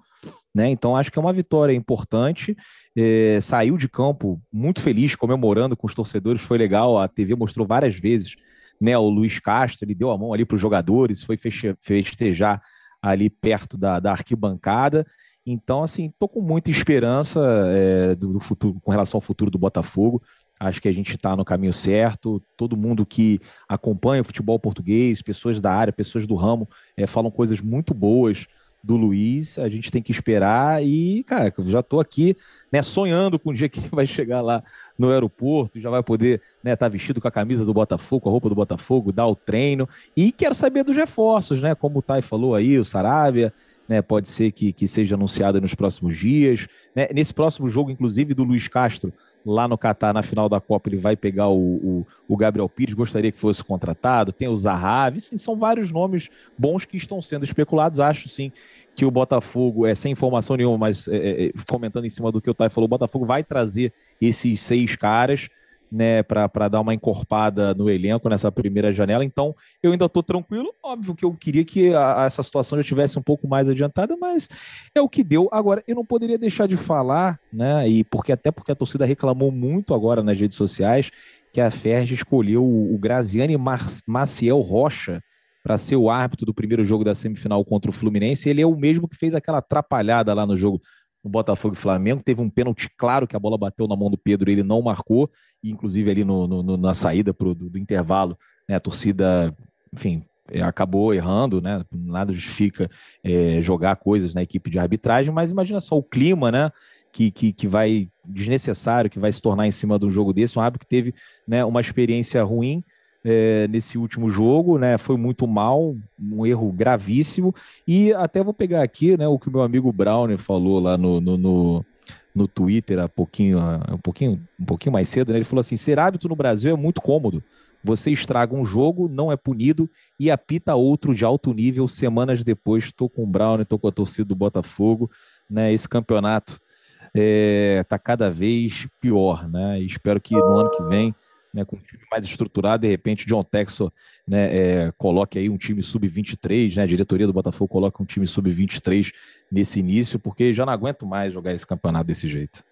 [0.54, 0.70] né?
[0.70, 2.56] Então acho que é uma vitória importante
[2.96, 6.98] é, saiu de campo muito feliz, comemorando com os torcedores, foi legal.
[6.98, 8.36] A TV mostrou várias vezes
[8.80, 12.62] né, o Luiz Castro, ele deu a mão ali para os jogadores, foi festejar
[13.02, 15.06] ali perto da, da arquibancada.
[15.46, 19.58] Então, assim, estou com muita esperança é, do, do, futuro, com relação ao futuro do
[19.58, 20.22] Botafogo.
[20.60, 22.42] Acho que a gente está no caminho certo.
[22.56, 27.32] Todo mundo que acompanha o futebol português, pessoas da área, pessoas do ramo, é, falam
[27.32, 28.46] coisas muito boas
[28.84, 29.60] do Luiz.
[29.60, 32.36] A gente tem que esperar e, cara, eu já estou aqui
[32.72, 34.64] né, sonhando com o dia que ele vai chegar lá
[34.98, 38.50] no aeroporto, já vai poder né, tá vestido com a camisa do Botafogo, a roupa
[38.50, 39.90] do Botafogo, dar o treino.
[40.16, 41.74] E quero saber dos reforços, né?
[41.74, 43.54] Como o Thay falou aí, o Sarabia,
[43.88, 46.68] né, pode ser que, que seja anunciado nos próximos dias.
[46.96, 47.10] Né?
[47.14, 49.12] Nesse próximo jogo, inclusive, do Luiz Castro,
[49.46, 52.94] lá no Catar, na final da Copa, ele vai pegar o, o, o Gabriel Pires,
[52.94, 57.44] gostaria que fosse contratado, tem o Zahavi, sim, são vários nomes bons que estão sendo
[57.44, 58.52] especulados, acho sim
[58.96, 62.42] que o Botafogo, é, sem informação nenhuma, mas é, é, é comentando em cima do
[62.42, 65.50] que o Thay falou, o Botafogo vai trazer esses seis caras
[65.92, 69.26] né, para dar uma encorpada no elenco nessa primeira janela.
[69.26, 70.74] Então, eu ainda estou tranquilo.
[70.82, 74.16] Óbvio que eu queria que a, a, essa situação já tivesse um pouco mais adiantada,
[74.16, 74.48] mas
[74.96, 75.50] é o que deu.
[75.52, 79.52] Agora, eu não poderia deixar de falar, né, e porque até porque a torcida reclamou
[79.52, 81.12] muito agora nas redes sociais,
[81.52, 85.22] que a Ferge escolheu o, o Graziani Mar Maciel Rocha
[85.62, 88.50] para ser o árbitro do primeiro jogo da semifinal contra o Fluminense.
[88.50, 90.82] Ele é o mesmo que fez aquela atrapalhada lá no jogo
[91.24, 92.24] no Botafogo e Flamengo.
[92.24, 95.30] Teve um pênalti claro que a bola bateu na mão do Pedro, ele não marcou,
[95.64, 98.38] inclusive ali no, no na saída pro, do, do intervalo,
[98.68, 99.56] né, a torcida,
[99.94, 101.84] enfim, é, acabou errando, né?
[101.92, 102.90] Nada justifica
[103.24, 106.72] é, jogar coisas na equipe de arbitragem, mas imagina só o clima, né?
[107.12, 110.58] Que, que, que vai desnecessário, que vai se tornar em cima de um jogo desse,
[110.58, 111.14] um árbitro que teve
[111.46, 112.82] né, uma experiência ruim
[113.24, 114.98] é, nesse último jogo, né?
[114.98, 117.54] Foi muito mal, um erro gravíssimo.
[117.88, 121.22] E até vou pegar aqui, né, o que o meu amigo Browner falou lá no,
[121.22, 121.86] no, no,
[122.34, 123.60] no Twitter há pouquinho,
[123.92, 125.38] um pouquinho, um pouquinho mais cedo, né?
[125.38, 127.44] Ele falou assim: ser hábito no Brasil é muito cômodo.
[127.84, 132.86] Você estraga um jogo, não é punido e apita outro de alto nível semanas depois.
[132.86, 135.10] Estou com o Brown, estou com a torcida do Botafogo.
[135.50, 135.74] Né?
[135.74, 139.50] Esse campeonato está é, tá cada vez pior.
[139.50, 139.80] Né?
[139.80, 141.16] Espero que no ano que vem
[141.54, 143.92] né, com um time mais estruturado, de repente John Texor
[144.28, 148.28] né, é, coloque aí um time sub-23, né, a diretoria do Botafogo coloca um time
[148.28, 149.12] sub-23
[149.52, 152.64] nesse início, porque já não aguento mais jogar esse campeonato desse jeito.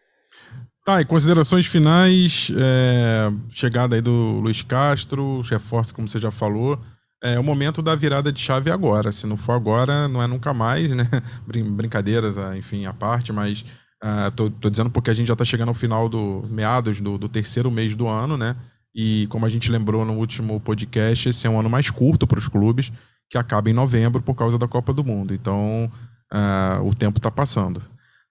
[0.86, 6.80] Tá, e considerações finais, é, chegada aí do Luiz Castro, reforço como você já falou,
[7.22, 10.54] é o momento da virada de chave agora, se não for agora, não é nunca
[10.54, 11.06] mais, né,
[11.46, 13.66] brincadeiras, enfim, à parte, mas
[14.04, 17.18] Uh, tô, tô, dizendo porque a gente já está chegando ao final do meados do,
[17.18, 18.56] do, terceiro mês do ano, né?
[18.96, 22.40] E como a gente lembrou no último podcast, esse é um ano mais curto para
[22.40, 22.92] os clubes,
[23.30, 25.34] que acaba em novembro por causa da Copa do Mundo.
[25.34, 25.92] Então,
[26.34, 27.82] uh, o tempo está passando.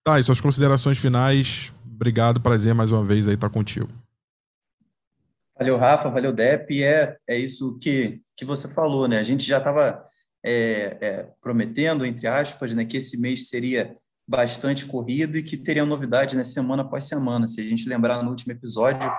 [0.03, 1.73] Tá, e suas considerações finais.
[1.85, 3.89] Obrigado, prazer mais uma vez aí estar tá contigo.
[5.59, 6.83] Valeu, Rafa, valeu, Dep.
[6.83, 9.19] É, é isso que, que você falou, né?
[9.19, 10.05] A gente já estava
[10.45, 13.95] é, é, prometendo, entre aspas, né, que esse mês seria
[14.29, 17.49] bastante corrido e que teriam novidade né, semana após semana.
[17.49, 19.11] Se a gente lembrar no último episódio,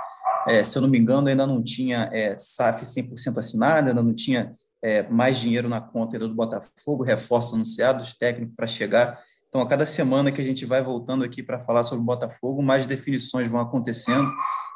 [0.47, 4.13] é, se eu não me engano, ainda não tinha é, SAF 100% assinada, ainda não
[4.13, 4.51] tinha
[4.83, 9.19] é, mais dinheiro na conta do Botafogo, reforços anunciados, técnico para chegar.
[9.47, 12.61] Então, a cada semana que a gente vai voltando aqui para falar sobre o Botafogo,
[12.61, 14.31] mais definições vão acontecendo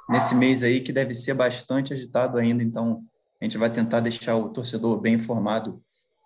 [0.09, 2.63] nesse mês aí, que deve ser bastante agitado ainda.
[2.63, 3.03] Então,
[3.39, 5.79] a gente vai tentar deixar o torcedor bem informado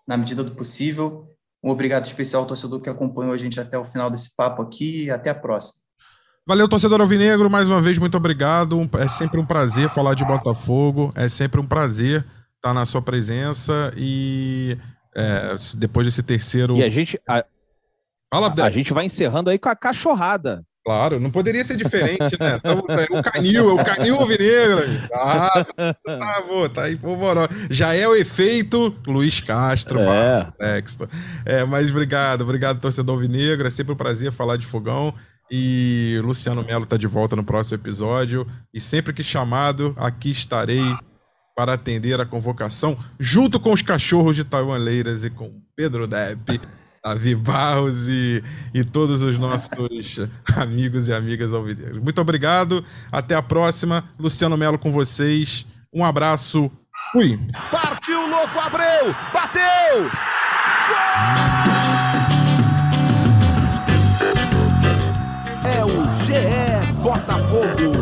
[0.06, 1.28] na medida do possível.
[1.62, 5.06] Um obrigado especial ao torcedor que acompanhou a gente até o final desse papo aqui
[5.06, 5.80] e até a próxima.
[6.46, 7.50] Valeu, torcedor Alvinegro.
[7.50, 8.88] Mais uma vez, muito obrigado.
[8.98, 11.12] É sempre um prazer falar de Botafogo.
[11.14, 12.24] É sempre um prazer
[12.56, 14.78] estar na sua presença e
[15.14, 16.76] é, depois desse terceiro.
[16.76, 17.20] E a gente.
[17.28, 17.44] A,
[18.32, 20.64] Fala, a, a gente vai encerrando aí com a cachorrada.
[20.88, 22.58] Claro, não poderia ser diferente, né?
[22.60, 24.86] Tá, é o canil, é o canil alvinegro.
[25.12, 25.66] Ah,
[26.02, 27.14] tá, bom, tá aí, pô,
[27.68, 30.50] Já é o efeito Luiz Castro, é.
[31.44, 33.68] É, mas obrigado, obrigado, torcedor alvinegro.
[33.68, 35.12] É sempre um prazer falar de fogão.
[35.50, 38.46] E Luciano Melo está de volta no próximo episódio.
[38.72, 40.96] E sempre que chamado, aqui estarei
[41.54, 46.58] para atender a convocação, junto com os cachorros de Taiwan Leiras e com Pedro Depp,
[47.04, 48.42] Davi Barros e,
[48.74, 49.70] e todos os nossos
[50.56, 52.02] amigos e amigas alvinegros.
[52.02, 54.04] Muito obrigado, até a próxima.
[54.18, 55.66] Luciano Melo com vocês.
[55.92, 56.70] Um abraço.
[57.12, 57.38] Fui.
[57.70, 59.14] Partiu, louco, Abreu!
[59.32, 60.10] Bateu!
[60.88, 61.78] Gol!
[65.64, 67.97] É o GE Botafogo.